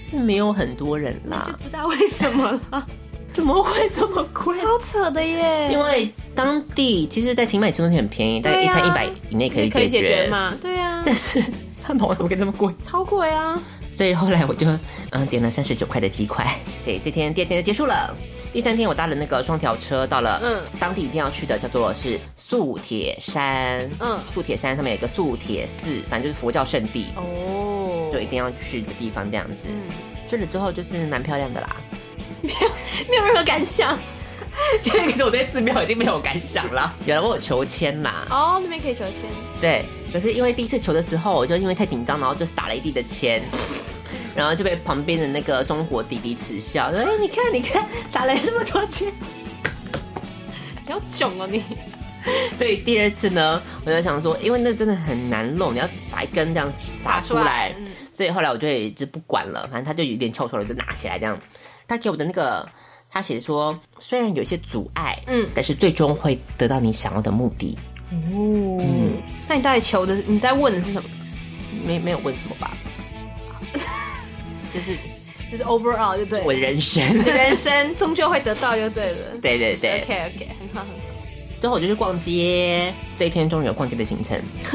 [0.00, 2.86] 是没有很多人啦就，知道为什么了。
[3.32, 4.56] 怎么会这么贵？
[4.60, 5.68] 超扯的耶！
[5.72, 10.08] 因为当地其实，在清迈吃东西很便宜，大概一餐一百以内可以可以解决。
[10.08, 10.54] 解决嘛？
[10.60, 11.42] 对啊，但是
[11.82, 12.72] 汉堡王怎么可以这么贵？
[12.80, 13.60] 超贵啊！
[13.92, 14.68] 所以后来我就
[15.10, 16.46] 嗯点了三十九块的鸡块，
[16.80, 18.14] 所以这天第二天就结束了。
[18.54, 29.66] 第三天我搭了那个双条车到了，嗯当地一定要去的叫做是素铁山，嗯素铁山上面有一个素铁寺，反正就是佛教圣地，哦就一定要去的地方这样子。
[29.68, 29.90] 嗯
[30.28, 31.76] 去了之后就是蛮漂亮的啦。
[32.42, 32.68] 没有
[33.10, 33.98] 没有任何感想。
[34.86, 36.94] 可是我对寺庙已经没有感想了。
[37.04, 39.22] 原来我有求签嘛，哦，那边可以求签。
[39.60, 43.42] 对，可是因为第一次求的时候，我就因为太紧张，然后就撒了一地的签，
[44.34, 49.12] 然后就被旁边的那个中国弟弟耻笑，说：“哎、你看，你看，撒了那么多钱。
[50.86, 51.62] 你好囧哦你！”
[52.56, 61.38] 所以第二次呢，我就想说，因为那真的很难弄，你要把一根这样撒出来，出来嗯所以后来我就也就不管了，反正他就有点翘出来，我就拿起来这样。
[61.86, 62.66] 他给我的那个，
[63.10, 67.76] 他写说，虽然有一些阻碍，嗯但是最终会得到你想要的目的。
[68.10, 68.80] 哦，
[69.46, 70.14] 那你到底求的？
[70.26, 71.08] 你在问的是什么？
[71.84, 72.74] 没没有问什么吧，
[74.74, 74.96] 就是
[75.50, 77.00] 就是 overall 就对了，我人生。
[77.24, 79.38] 人生终究会得到就对了。
[79.40, 80.96] 对对对 OK OK，很好很好。
[81.60, 84.38] 最后我就去逛街，这一天终于有逛街的行程。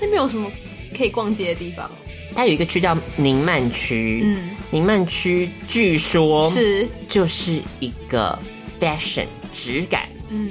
[0.00, 0.50] 那边有什么
[0.96, 1.90] 可以逛街的地方？
[2.34, 8.38] 它有一个区叫宁曼区，嗯宁曼区据说是就是一个
[8.80, 10.48] fashion 质感、嗯，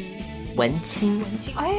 [0.55, 1.74] 文青文青哎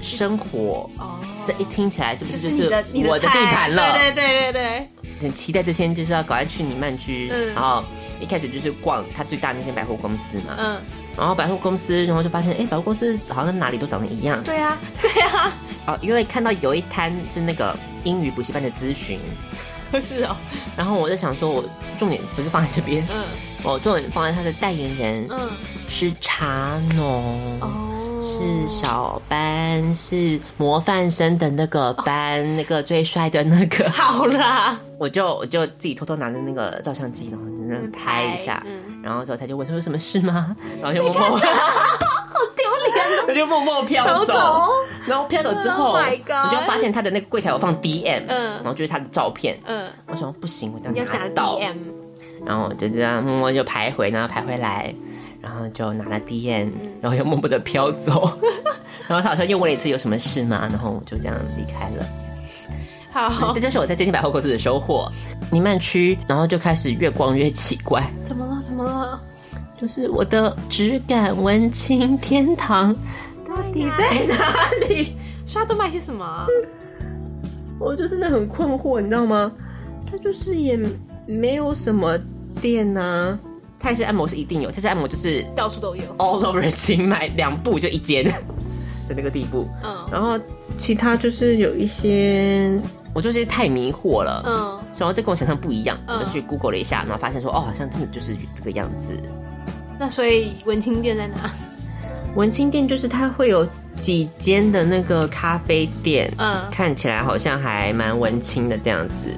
[0.00, 0.88] 生活。
[0.98, 3.92] 哦，这一听起来是不是是就是我的地盘了？
[3.92, 4.88] 对对对对对，
[5.20, 7.54] 很期待这天就是要赶快去你曼居，嗯。
[7.54, 7.84] 然后
[8.20, 10.80] 一开始就是逛它最大的那些百货公司嘛，嗯，
[11.16, 15.52] 然后百货公司，然后就发现哎，百货公司好像哪里都长得一样，对啊 对啊，
[15.86, 19.18] 哦，因为看到有一摊是那个英语补习班的咨询，
[20.00, 20.36] 是哦，
[20.76, 21.64] 然后我就想说，我
[21.98, 23.24] 重点不是放在这边，嗯。
[23.62, 25.50] 我重点放在他的代言人嗯，
[25.86, 27.60] 是茶农。
[27.60, 27.89] 哦，
[28.20, 39.00] 是小班，是模范生的那个班，那个最帅的那个，好啦， 我就我就自己偷偷拿着那个照相机，然后在那拍一下，嗯。
[39.02, 40.54] 然后之后他就问说有什么事吗？
[40.82, 44.68] 然后就默默， 好丢脸他就默默飘飘走，走
[45.06, 48.50] 然后飘走之后 Oh 我就发现他的那个柜台有放 DM，嗯。
[48.56, 51.76] 然后就是他的照片，嗯，我想不行，我一定你要拿到，DM，
[52.44, 54.94] 然后我就这样默默就排回，然后排回来，
[55.40, 56.68] 然后就拿了 DM，
[57.00, 58.38] 然后又默默的飘走，
[59.08, 60.68] 然后他好像又问了一次有什么事吗？
[60.70, 62.06] 然后我就这样离开了。
[63.12, 65.10] 好这，就是我在这间百货公司的收获。
[65.50, 68.60] 弥漫区，然后就开始越逛越奇怪，怎么了？
[68.62, 69.20] 怎么了？
[69.80, 72.94] 就是我的质感文青天堂
[73.48, 75.14] 到底在哪里？
[75.44, 76.46] 所以 他都卖些什么啊？
[77.80, 79.50] 我就真的很困惑，你知道吗？
[80.08, 80.78] 它就是也
[81.26, 82.16] 没有什么
[82.60, 83.36] 店呐、
[83.80, 86.04] 泰式按摩是一定有，泰式按摩就是到处都有。
[86.18, 88.22] all over 清迈两步就一间
[89.08, 89.66] 的那个地步。
[89.82, 90.38] 嗯然后
[90.76, 92.78] 其他就是有一些，
[93.14, 94.42] 我就是太迷惑了。
[94.46, 99.18] 嗯，然后这跟我想象不一样，嗯我就去 Google 了一下，然后发现说，哦，好像真的就是这个样子。
[99.98, 101.50] 那所以文青店在哪？
[102.36, 103.66] 文青店就是它会有
[103.96, 109.30] 几间的那个咖啡店，嗯看起来好像还蛮文青的这样子。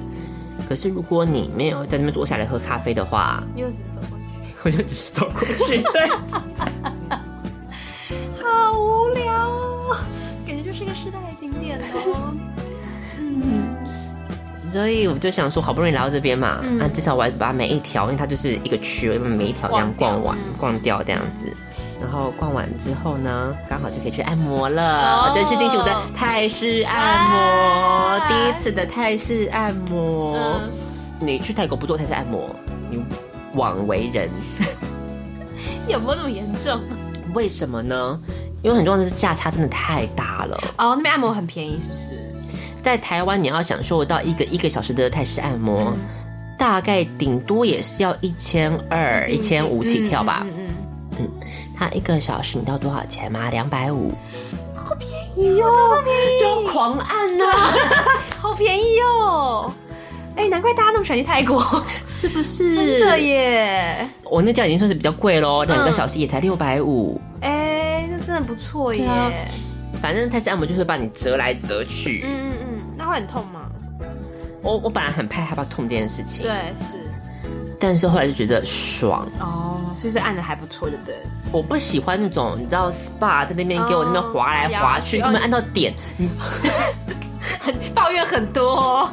[0.69, 4.12] 可是如果你没有在那边坐下来喝咖啡的话，你又只走过去，
[4.63, 5.81] 我就只是走过去。
[5.93, 6.07] 对，
[8.41, 9.97] 好无聊哦，
[10.47, 12.33] 感觉就是个时代的景点哦。
[14.57, 21.45] 所以我就想说，好不容易来到这边嘛，那、至少我要把每一条，因为它就是一个区，我每一条这样逛完、逛掉这样子。
[22.01, 25.27] 然后逛完之后呢，刚好就可以去按摩了。
[25.27, 30.35] 哦这是进行我的泰式按摩，哇第一次的泰式按摩。
[30.37, 30.71] 嗯
[31.19, 32.53] 你去泰国不做泰式按摩，
[32.89, 33.01] 你
[33.53, 34.29] 枉为人。
[35.87, 36.79] 有没有那么严重？
[37.33, 38.19] 为什么呢？
[38.61, 40.57] 因为很重要的是价差真的太大了。
[40.77, 42.17] 哦，那边按摩很便宜，是不是？
[42.81, 45.97] 在台湾，你要享受到一个一个小时的泰式按摩，嗯
[46.57, 50.45] 大概顶多也是要一千二、一千五起跳吧。
[50.45, 50.69] 嗯
[51.19, 51.29] 嗯
[51.75, 53.49] 它一个小时你知道多少钱吗？
[53.49, 54.13] 两百五，
[54.73, 55.67] 好便宜哟、
[56.39, 57.45] 就狂按呐、
[58.39, 59.73] 好便宜哦！
[60.35, 61.61] 哎、难怪大家那么喜欢去泰国，
[62.07, 62.75] 是不是？
[62.75, 64.07] 真的耶！
[64.23, 67.19] 我那家已经算是比较贵喽，两个嗯小时也才六百五。
[67.41, 69.05] 哎、那真的不错耶！
[69.05, 69.31] 啊
[70.01, 72.23] 反正泰式按摩就是会把你折来折去。
[72.25, 72.67] 嗯嗯嗯，
[72.97, 73.61] 那会很痛吗？
[74.61, 76.97] 我我本来很怕害怕痛这件事情，对，是
[77.79, 79.25] 但是后来就觉得爽。
[79.39, 81.15] 哦，所以是按的还不错，对不对？
[81.53, 85.93] 我不喜欢那种你知道 SPA 在那边给我那边滑来滑去，哦根本按到点。
[87.59, 89.09] 很抱怨很多、哦，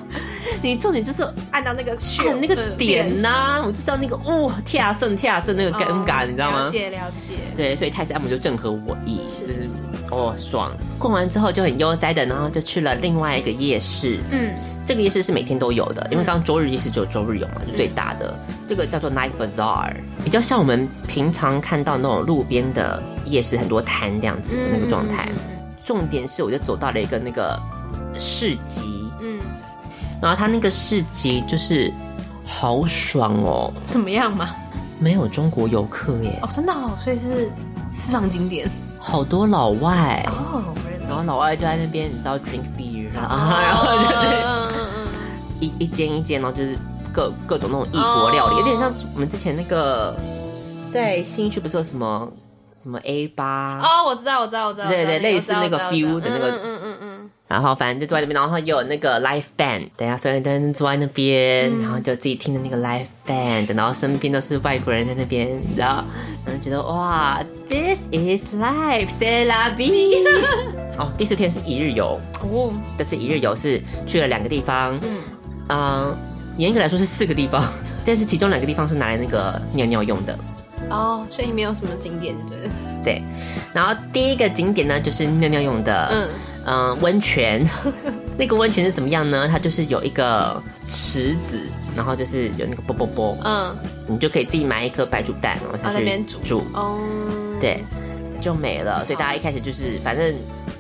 [0.63, 6.71] 你重点就是按到那个去按那个点呐、我就是要那个哇跳胜跳胜那个尴尬，你知道吗哦了？
[6.71, 9.71] 解了解，对，所以泰式按摩就正合我意，是是是
[10.11, 10.73] 哦爽。
[10.99, 14.21] 逛完之后就很悠哉的，然后就去了另外一个夜市。
[14.31, 14.55] 嗯，
[14.87, 18.39] 这个夜市是每天都有的，因为刚刚周日夜市只有周日有嘛，就最大的。
[18.69, 25.29] 这个叫做 Night Bazaar，比较像我们平常看到那种路边的夜市，很多摊这样子的那个状态。
[25.85, 27.59] 重点是，我就走到了一个那个
[28.19, 29.41] 市集，嗯，
[30.21, 31.93] 然后他那个市集就是
[32.45, 34.51] 好爽哦，怎么样嘛？
[34.99, 37.51] 没有中国游客耶，哦，真的哦，所以是
[37.91, 38.69] 私房景点。
[38.99, 40.63] 好多老外，哦，
[41.09, 46.79] 然后老外就在那边，你知道 drink beer 啊， 然后就是一一间一间，然后就是
[47.11, 50.15] 各各种那种异国料理，哦有点像我们之前那个
[50.93, 52.31] 在新一区不是有什么
[52.77, 57.10] 什么 A 八、哦，我知道，我知道，我知道，对对类似那个我知道 feel 的那个嗯嗯嗯嗯
[57.51, 66.05] 然后反正就坐在那边，然后又有那个 live band，等下所有人坐在那边，然后就自己听着那个 live band，然后身边都是外国人在那边，然后
[66.47, 70.25] 然后觉得哇，this is life，c'est la vie。
[70.97, 75.19] 好， 第四天是一日游，嗯，哦，这次一日游是去了两个地方，嗯
[75.71, 76.17] 嗯，
[76.57, 77.65] 严格来说是四个地方，
[78.07, 80.39] 但是其中两个地方是拿来那个尿尿用的。
[80.89, 82.71] 哦，所以没有什么景点，对不对？
[83.03, 83.23] 对，
[83.73, 86.29] 然后第一个景点呢就是尿尿用的，嗯
[86.71, 87.61] 嗯，温泉。
[88.39, 89.49] 那个温泉是怎么样呢？
[89.49, 91.61] 它就是有一个池子，
[91.97, 96.99] 然后就是有那个啵啵啵，嗯，你就可以自己买一颗白煮蛋，然后下哦去那边煮煮，哦，
[97.61, 97.85] 对，
[98.41, 99.05] 就没了。
[99.05, 100.35] 所以大家一开始就是，反正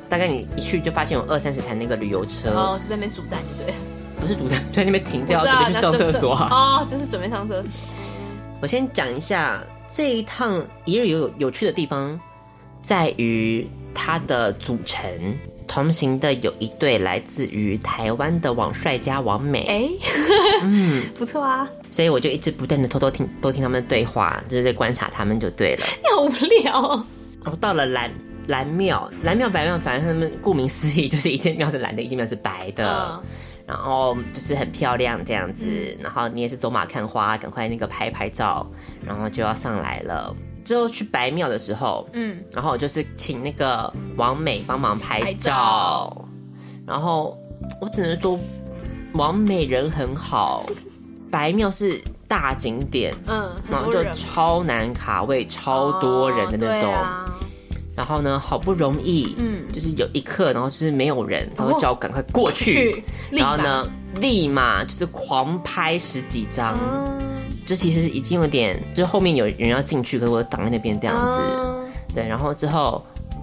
[0.09, 3.74] 大概你一去就发现有二三十台那个旅游车，哦，是在那边煮蛋，对不对？
[4.20, 6.34] 不是煮蛋，就在那边停着，要 我知道准备去上厕所。
[6.34, 7.70] 哦， 就是准备上厕所。
[8.62, 12.18] 我先讲一下这一趟一日游有有趣的地方，
[12.80, 15.11] 在于它的组成
[15.71, 19.89] 同行的有一对来自于台湾的网帅加王美，哎，
[20.64, 25.87] 嗯， 不错啊，所以我就一直不断的偷偷听，多听他们的对话，就是在观察他们就对了。
[26.03, 27.07] 你好无聊哦。
[27.45, 28.11] 然后到了蓝
[28.49, 33.23] 蓝庙，蓝庙白庙，反正他们顾名思义就是一间庙是蓝的，一间庙是白的。
[33.23, 33.31] 嗯
[33.66, 38.68] 然后就是很漂亮这样子，然后你也是走马看花，赶快那个拍拍照，
[39.07, 40.35] 然后就要上来了。
[40.65, 46.29] 最后去白庙的时候，嗯，然后我就是请那个王美帮忙拍拍照，
[46.87, 47.37] 然后
[47.81, 48.39] 我只能说
[49.15, 50.65] 王美人很好，
[51.31, 56.93] 白庙是大景点，嗯，然后就超难卡位，超多人的那种。
[57.97, 59.71] 然后呢，好不容易，嗯。
[59.73, 63.87] 就是有一刻，然后就是没有人，然后叫我赶快过去，去然后呢，
[64.21, 67.30] 立马就是狂拍十几张，嗯
[67.71, 73.01] 这其实已经有点，就是后面有人要进去，可是我挡在那边这样子，嗯对，然后之后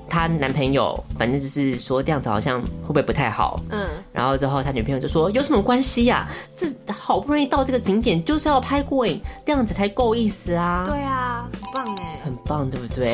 [0.10, 13.06] 她男朋友反正就是说这样子好像会不会不太好，嗯，然后之后她女朋友就说有什么关系呀、这好不容易到这个景点，就是要拍过瘾，这样子才够意思啊，对啊，很棒哎，很棒，对不对？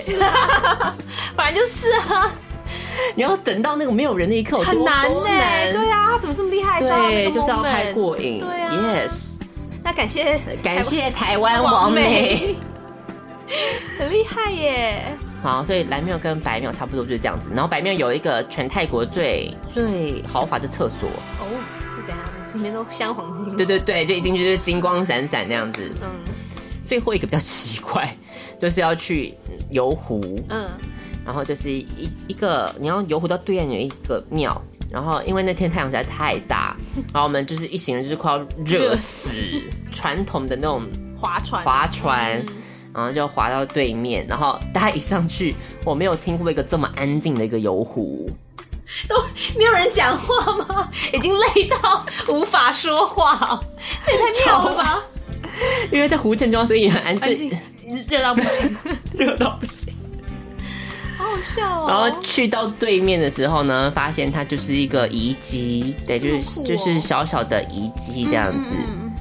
[1.35, 2.33] 反正 就是啊，
[3.13, 6.79] 你要等到那个没有人的一刻，很难多哎，难对啊，怎么这么厉害？
[6.79, 8.39] 对，就是要拍过瘾。
[8.39, 8.73] 对啊。
[8.73, 9.32] Yes，
[9.83, 11.91] 那感谢感谢台湾王。
[11.91, 12.55] 美，
[13.99, 15.17] 很厉害耶。
[15.41, 17.49] 好，所以蓝庙跟白庙差不多就是这样子。
[17.53, 21.09] 然后白庙有一个全泰国最最豪华的厕所，
[21.39, 21.45] 哦，
[21.97, 22.19] 是怎样？
[22.53, 23.57] 里面都镶黄金。
[23.57, 25.93] 对对对，就一进去就是金光闪闪那样子。
[26.01, 26.09] 嗯
[26.85, 28.13] 最后一个比较奇怪，
[28.59, 29.33] 就是要去
[29.71, 30.69] 游湖，嗯，
[31.25, 34.61] 然后就是一一个你要游湖到对岸有一个庙，
[34.91, 36.72] 然后因为那天太阳实在太大，
[37.13, 39.31] 然后我们就是一行人就是快要热死，
[39.91, 40.87] 传统的那种
[41.19, 42.31] 划船，划船，
[42.93, 48.29] 然后就划到对面，然后大家一上去，我没有听过一个这么安静的一个游湖，
[49.07, 49.15] 都
[49.57, 50.89] 没有人讲话吗？
[51.11, 53.37] 已经累到无法说话。
[53.39, 53.63] 哦，
[54.05, 55.03] 这也太妙了吧！
[55.91, 57.51] 因为在湖正中，所以很安静，，
[58.07, 58.77] 热到不行，
[59.17, 59.82] 热到不行。
[61.87, 68.73] 然后去到对面的时候呢，发现它就是一个遗迹，对，就是、就是小小的遗迹这样子，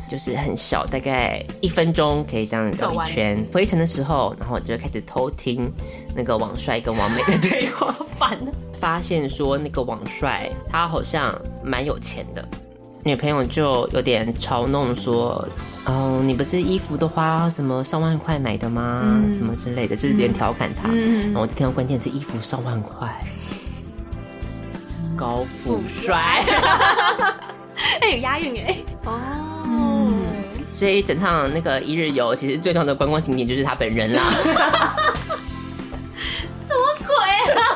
[0.08, 3.44] 就是很小，大概一分钟可以这样绕走一圈。
[3.52, 5.72] 回程的时候，然后我就开始偷听
[6.14, 8.38] 那个王帅跟王美的对话， 烦，
[8.78, 12.46] 发现说那个王帅他好像蛮有钱的，
[13.04, 15.46] 女朋友就有点嘲弄说
[15.86, 19.20] ：“哦，你不是衣服都花什么上万块买的吗？
[19.28, 20.88] 什么之类的，就是有点调侃他。
[20.88, 23.08] 然后我就听到关键是衣服上万块，
[25.16, 26.44] 高富帅，
[28.00, 28.76] 哎，有押韵哎。
[29.04, 30.12] 哦，
[30.70, 34.22] 所以整趟那个一日游，其实最重要的观光景点就是他本人啦。
[36.54, 37.16] 什么鬼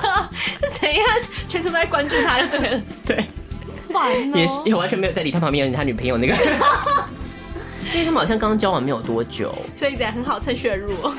[0.09, 0.31] 啊？
[0.81, 1.05] 怎样？
[1.49, 2.81] 全程都在关注他就对了。
[3.05, 3.27] 对，
[3.99, 4.37] 烦哦。
[4.37, 6.35] 也是也完全没有在理他旁边有他女朋友那个，
[7.93, 9.55] 因为他们好像刚交往没有多久。
[9.73, 11.15] 所以得很好趁虚而入哦。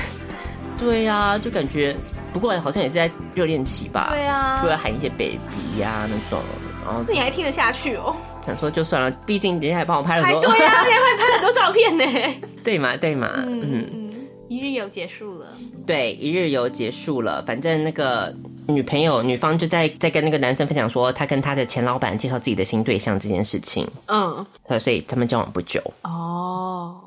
[0.78, 1.96] 对呀、就感觉，
[2.32, 4.10] 不过好像也是在热恋期吧。
[4.12, 5.40] 对啊就会喊一些 baby
[5.80, 6.40] 呀、那种，
[6.86, 8.16] 然后那你还听得下去哦？
[8.46, 12.06] 想说就算了，毕竟人家还帮我拍了很多，还对啊，人家还拍了很多照片呢。
[12.64, 14.10] 对嘛对嘛，嗯，嗯，
[14.48, 15.48] 一日游结束了。
[15.86, 18.34] 对，一日游结束了，反正那个
[18.68, 27.00] 女朋友女方就在在跟那个男生分享说，她跟她的前老板介绍自己的新对象这件事情，嗯，呃，所以他们交往不久，哦，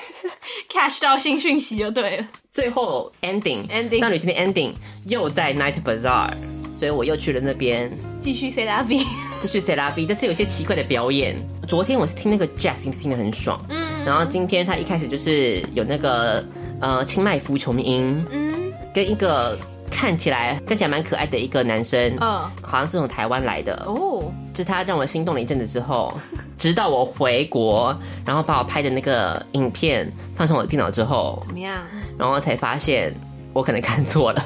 [0.68, 2.28] catch 到新讯息就对了。
[2.50, 4.72] 最后 ending Ending 那旅行的 ending
[5.04, 6.32] 又在 Night Bazaar，
[6.76, 7.92] 所以我又去了那边。
[8.20, 8.98] 继续 say V，
[9.38, 11.40] 继续 C 拉 V，但是有些奇怪的表演。
[11.68, 16.44] 昨天我是听那个 Jazz 听得很爽，嗯，然后今天他一开始就是有那个
[16.80, 19.56] 呃清迈服琼音，嗯，跟一个
[19.98, 26.16] 看起来看起来蛮可爱的一个男生，嗯好像是从台湾来的，哦，就是他让我心动了一阵子之后，
[26.56, 31.82] 直到我回国，然后把我拍的那个影片放上我的电脑之后，怎么样？
[32.16, 33.12] 然后才发现
[33.52, 34.44] 我可能看错了，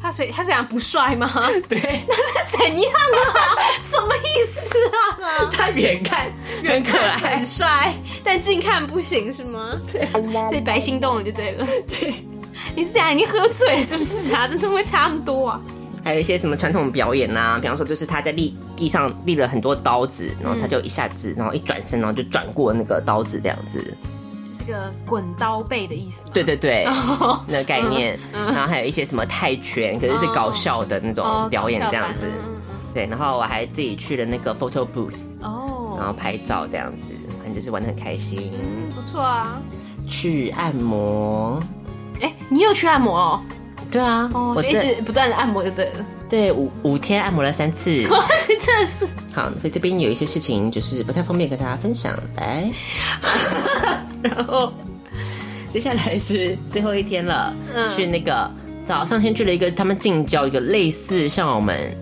[0.00, 1.28] 他所以他是讲不帅吗？
[1.68, 3.58] 对，那是怎样啊？
[3.90, 5.50] 什么意思啊？
[5.50, 6.30] 他远看
[6.62, 7.92] 远可爱很，帅，
[8.22, 9.70] 但近看不行是吗？
[9.92, 10.06] 对，
[10.48, 11.66] 所以白心动了就对了。
[11.88, 12.14] 对，
[12.76, 13.16] 你是怎样？
[13.16, 14.46] 你喝醉是不是啊？
[14.48, 15.60] 怎么会差那么多啊？
[16.02, 23.96] 还有一些什么传统表演呐、比方说就是他在立地上立了很多刀子，然后他就一下子，然后一转身，然后就转过那个刀子这样子。
[24.46, 26.30] 就是个滚刀背的意思吗？
[26.32, 28.18] 对对对，哦那个概念。
[28.32, 32.26] 然后还有一些什么泰拳，可是是搞笑的那哦种表演这样子。
[32.94, 38.52] 对，然后我还自己去了那个 photo booth，哦，然后拍照这样子，反正就是玩的很开心。
[38.94, 39.60] 不错啊。
[40.08, 41.60] 去按摩，
[42.20, 43.42] 哎，你又去按摩哦？
[43.90, 46.06] 对啊，哦，我就一直不断的按摩就对了。
[46.28, 47.90] 对，五五天按摩了三次。
[48.46, 49.06] 真的是。
[49.32, 52.70] 好，所以这边有一些事情就是不太方便跟大家分享，来，
[54.22, 54.72] 然后
[55.72, 57.96] 接下来是最后一天了，嗯。
[57.96, 58.48] 去那个
[58.84, 61.92] 早上先去了一个他们近郊一个类似像我们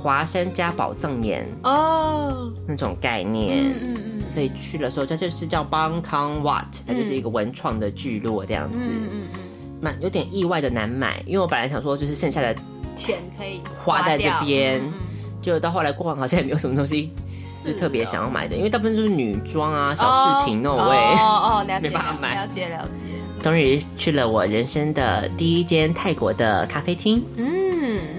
[0.00, 9.40] 华山加宝藏岩哦，那种概念，嗯嗯嗯所以去的时候它就是叫 Bangkok Wat，它就是一个文创的聚落这样子，嗯嗯嗯，
[9.84, 12.54] 蛮有点意外的难买，因为我本来想说就是剩下的
[12.96, 14.92] 钱可以花在这边嗯嗯
[15.42, 17.12] 就到后来过完好像也没有什么东西
[17.44, 20.04] 是特别想要买的，因为大部分都是女装啊、小
[20.40, 20.96] 饰品那种味。
[20.96, 23.02] 哦 哦，了解，没办法买了解了解。
[23.42, 27.63] 终于去了我人生的第一间泰国的咖啡厅，嗯，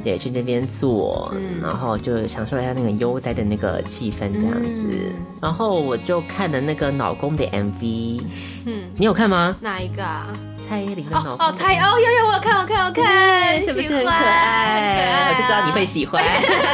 [0.03, 4.84] 对，去那边坐，然后就享受一下那个悠哉的那个气氛这样子。
[4.88, 8.20] 嗯然后我就看了那个老公的 MV，
[8.66, 9.55] 嗯，你有看吗？
[9.59, 10.34] 哪一个啊？
[10.68, 14.95] 蔡依林的老哦公哦，蔡哦，有有，我有看，我看，我看，是不是很可爱？
[14.95, 16.24] 很可爱我就知道你会喜欢。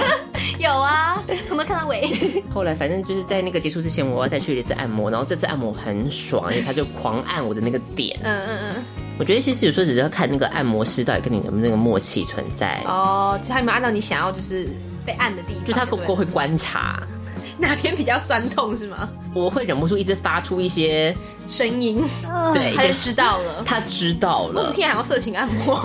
[0.57, 2.07] 有啊，从头看到尾。
[2.53, 8.17] 后来反正就是在那个结束之前，我要再去一次按摩，然后这次按摩很爽，因为他就狂按我的那个点。
[8.23, 8.83] 嗯嗯嗯。
[9.21, 14.67] 我觉得其实有时候只是要看那个按摩师到底跟你有没有那个默契存在，哦，就他有没有按到你想要就是
[15.05, 15.63] 被按的地方？
[15.63, 16.99] 就他够不对够够会观察，
[17.59, 19.07] 哪边比较酸痛是吗？
[19.35, 21.15] 我会忍不住一直发出一些
[21.45, 22.03] 声音，
[22.51, 23.63] 对，他就知道了。
[23.63, 25.79] 他知道了我们，听还要色情按摩，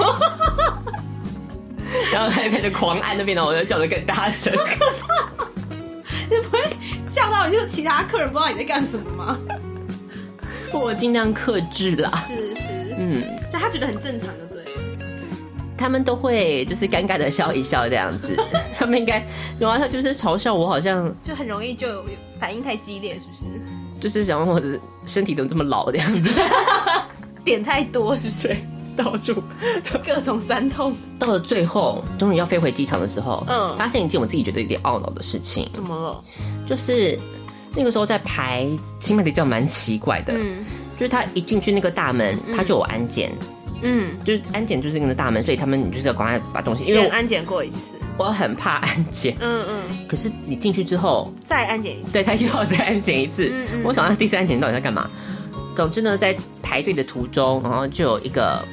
[2.11, 4.51] 然后还开始狂按那边，然后我就叫的更大声。
[4.57, 5.47] 可怕
[6.30, 6.74] 你不会
[7.11, 9.39] 叫到就是其他客人不知道你在干什么吗？
[10.72, 14.70] 我尽量克制啦，是是，嗯，所以他觉得很正常，就对了。
[15.78, 18.34] 他们都会就是尴尬的笑一笑这样子，
[18.74, 19.22] 他们应该，
[19.59, 22.05] 然后他就是嘲笑我，好像就很容易就有
[22.40, 23.44] 反应太激烈，是不是？
[24.01, 26.30] 就是想问我的身体怎么这么老的样子，
[27.44, 28.57] 点太多是不是？
[28.97, 29.42] 到处
[30.03, 36.24] 各种酸痛，到了最后，终于要飞回机场的时候，嗯发现一件我自己觉得有点懊恼的事情，怎么了？
[36.66, 37.18] 就是
[37.74, 38.66] 那个时候在排
[38.99, 40.64] 清迈的叫蛮奇怪的，嗯
[40.97, 43.30] 就是他一进去那个大门，他就有安检，
[43.82, 53.80] 嗯，就是安检就是那个大门，所以他们就是要赶快把东西，因为先安检过一次，我我很怕安检，嗯嗯，可是你进去之后，再安检一次，对他又要再安检一次， 嗯嗯。
[53.84, 55.09] 我想他第三安检到底在干嘛？
[55.76, 58.64] 总之呢，在排队的途中，然后就有一个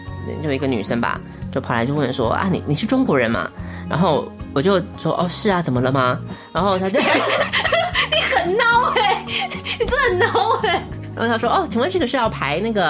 [0.41, 1.19] 就有一个女生吧，
[1.51, 3.51] 就跑来就问说啊，你你是中国人吗？
[3.89, 6.17] 然后我就说哦是啊，怎么了吗？
[6.53, 6.97] 然后他就
[8.09, 9.25] 你很孬哎，
[9.77, 12.81] 你真的很孬哎，然后他说哦，请问这个是要排那个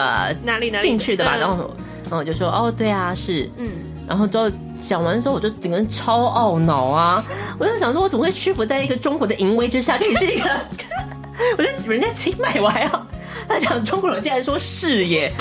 [0.43, 1.33] 哪里哪里进去的吧？
[1.35, 3.69] 嗯然后然后我就说哦对啊是，嗯，
[4.07, 4.51] 然后之后
[4.81, 7.23] 讲完之后，我就整个人超懊恼啊！
[7.57, 9.97] 我就想说，我怎么会屈服在一个中国的淫威之下？
[9.97, 10.49] 这也是一个，
[11.57, 13.07] 我在人家清迈，我还要
[13.47, 15.31] 他讲中国人，竟然说是耶！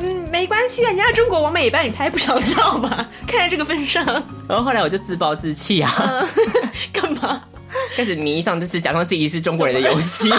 [0.00, 2.90] 嗯，没关系啊，人家中国网美也帮你拍不少照嘛，
[3.26, 4.04] 看在这个份上，
[4.48, 6.28] 然后后来我就自暴自弃啊，嗯，
[6.92, 7.40] 干嘛？
[7.96, 10.30] 开始迷上就是假装自己是中国人的游戏。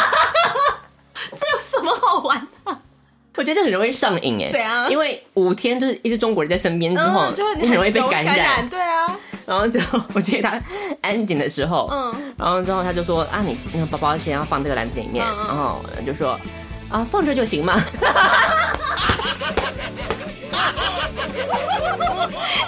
[1.86, 2.78] 么好玩的？
[3.38, 8.70] 我觉得这很容易上瘾哎，怎样因为五天就是一直中国人在身边之后，嗯，就你很容易被感感染。
[8.70, 9.06] 对啊，
[9.46, 10.62] 然后之后，我记得他
[11.02, 16.40] 安检的时候，嗯然后之后他就说啊，你那个包包先要放这个篮子里面，然后就说
[16.90, 17.76] 啊，放这就行嘛？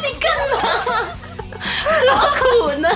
[0.04, 0.60] 你干嘛？
[2.12, 2.90] 何苦呢？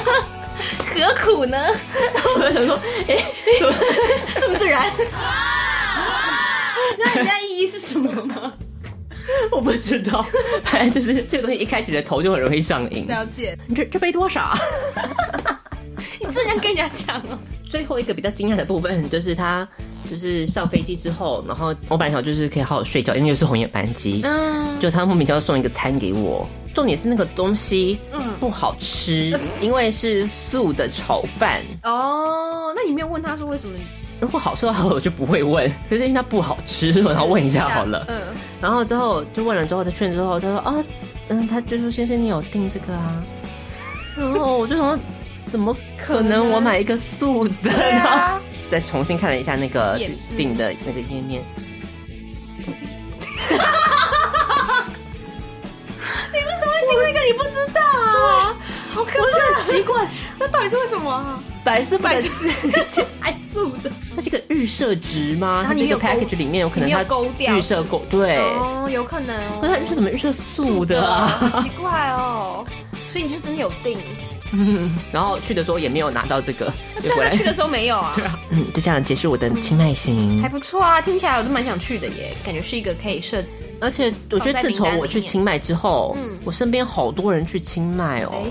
[0.94, 1.58] 何苦呢？
[2.36, 3.18] 我就想说，哎、
[4.40, 4.92] 这么自然？
[7.00, 8.54] 那人家意义是什么吗？
[9.52, 10.26] 我不知道，
[10.64, 13.08] 反正就是这个东西一开始的头就很容易上瘾。
[13.08, 14.54] 了解，你这这杯多少？
[16.20, 17.38] 你这样跟人家讲哦。
[17.70, 19.66] 最后一个比较惊讶的部分就是他
[20.10, 26.48] 就是上飞机之后，然后我本来想就是可以好好睡觉，因为又是红眼班机，嗯，就他莫名其妙送一个餐给我。
[26.74, 31.62] 重点是那个东西嗯不好吃，因为是素的炒饭。
[31.84, 33.78] 哦，那你没有问他说为什么？
[34.22, 35.70] 如果好吃的话，我就不会问。
[35.90, 38.06] 可是因为它不好吃，我要问一下好了。
[38.08, 38.22] 嗯，
[38.62, 40.76] 然后之后就问了之后，他劝之后，他说啊，
[41.30, 43.22] 嗯，他就说先生你有订这个啊。
[44.16, 45.00] 然后我就想说，
[45.46, 47.56] 怎么可能我买一个素的？
[47.64, 51.44] 对然后啊，再重新看了一下那个页订的那个页面，
[52.60, 52.68] 你
[56.38, 57.20] 为什么会订那个？
[57.26, 58.56] 你不知道啊？
[58.94, 59.60] 好可怕！
[59.60, 60.08] 奇怪，
[60.38, 61.42] 那到底是为什么啊？
[61.64, 62.30] 百思不得其
[62.88, 63.06] 解。
[63.20, 63.92] 还素的？
[64.16, 65.64] 它是一个预设值吗？
[65.68, 69.60] 它这个 package 里面有可能它勾掉预设勾对，哦，有可能哦。
[69.62, 71.28] 那它预设怎么预设素的啊？
[71.52, 72.66] 好奇怪哦。
[73.10, 73.98] 所以你就是真的有定？
[75.14, 76.66] 然后去的时候也没有拿到这个，
[77.02, 78.12] 就 对啊，去的时候没有啊。
[78.16, 80.50] 对啊，嗯，就这样结束我的清迈行还。
[80.50, 83.42] 不错啊，听起来我都蛮想去的耶，感觉是一个可以设。
[83.80, 88.32] 而且我觉得自从我去清迈之后，嗯我身边好多人去清迈哦。
[88.34, 88.44] 哎，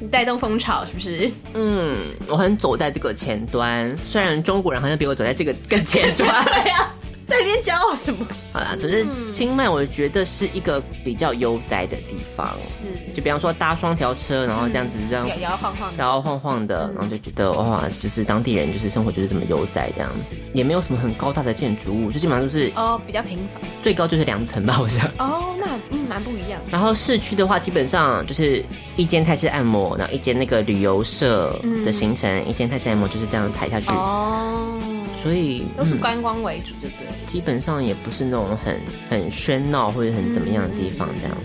[0.00, 1.30] 你带动风潮是不是？
[1.54, 1.96] 嗯，
[2.28, 6.44] 我很走在这个前端，虽然中国人好像比我走在这个更前端。
[6.46, 6.94] 对啊，
[7.28, 8.26] 在里面骄傲什么？
[8.54, 16.02] 好啦，总之清迈我觉得是一个比较悠哉的地方，是就比方说搭双条车，然后这样子这样摇摇晃晃的。
[16.02, 23.62] 摇摇晃晃的，然后就觉得哇，就是当地人就是生活就是这么悠哉这样子，也没有什么很高大的建筑物，就基本上就是哦，比较平凡。
[23.82, 25.04] 最高就是两层吧，好像。
[25.18, 26.58] 哦，那嗯蛮不一样。
[26.70, 28.64] 然后市区的话，基本上就是
[28.96, 34.77] 一间泰式按摩，然后一间那个旅游社的行程，一间泰式按摩就是这样抬下去，哦，
[35.22, 37.14] 所以都是嗯观光为主，就对了。
[37.26, 41.36] 基本上也不是那种很很喧闹或者很怎么样的地方，这样。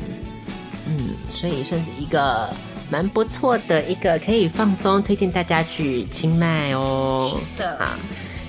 [0.85, 2.53] 嗯，所以算是一个
[2.89, 7.39] 蛮不错的一个可以放松，推荐大家去清迈哦。
[7.55, 7.97] 是的啊，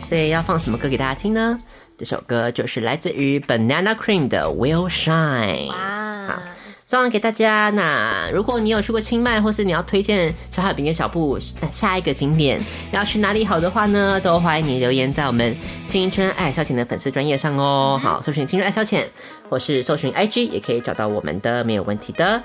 [0.05, 1.59] 所以要放什么歌给大家听呢？
[1.97, 5.69] 这首歌就是来自于 Banana Cream 的 Will Shine。
[5.69, 6.43] 哇，
[6.85, 7.71] 送给大家。
[7.71, 11.39] 那如果你有去过清迈，或是你要推荐小海饼跟小布
[11.73, 12.61] 下一个景点
[12.93, 15.57] 要去哪里好的话呢，都欢迎你留言在我们
[15.87, 17.99] 青春爱消遣的粉丝专业上哦。
[18.03, 19.05] 好，搜寻青春爱消遣，
[19.49, 22.43] 或是搜寻 IG 也可以找到我们的，没有问题的。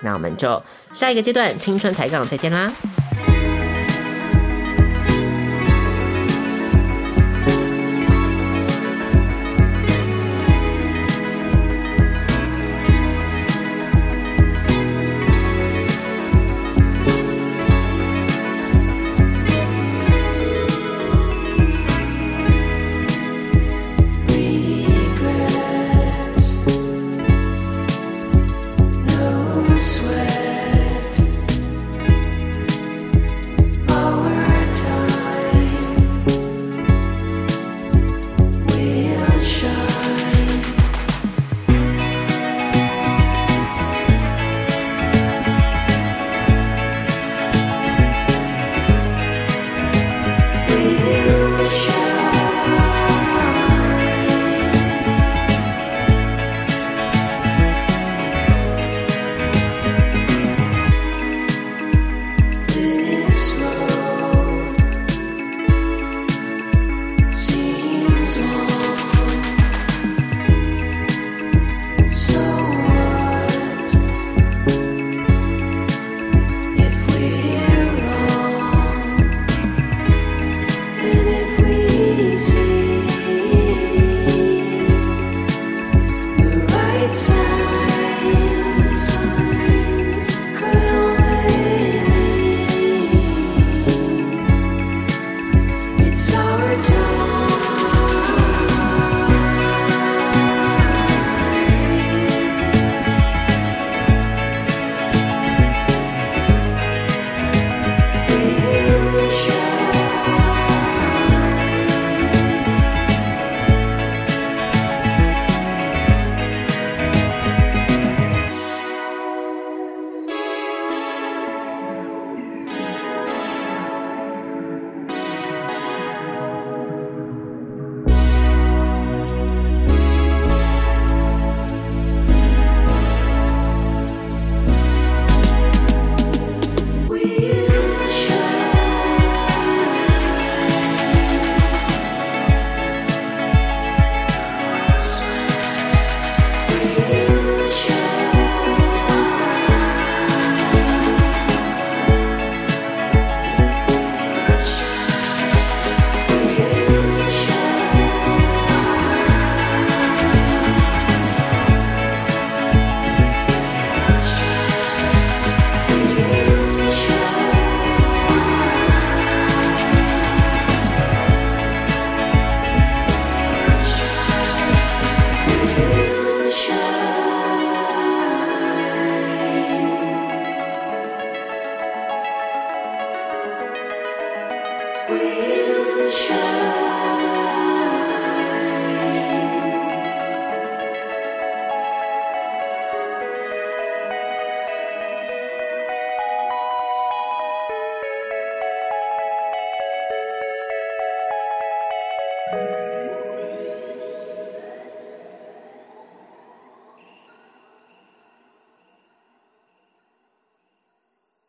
[0.00, 0.62] 那我们就
[0.92, 2.72] 下一个阶段青春抬杠再见啦。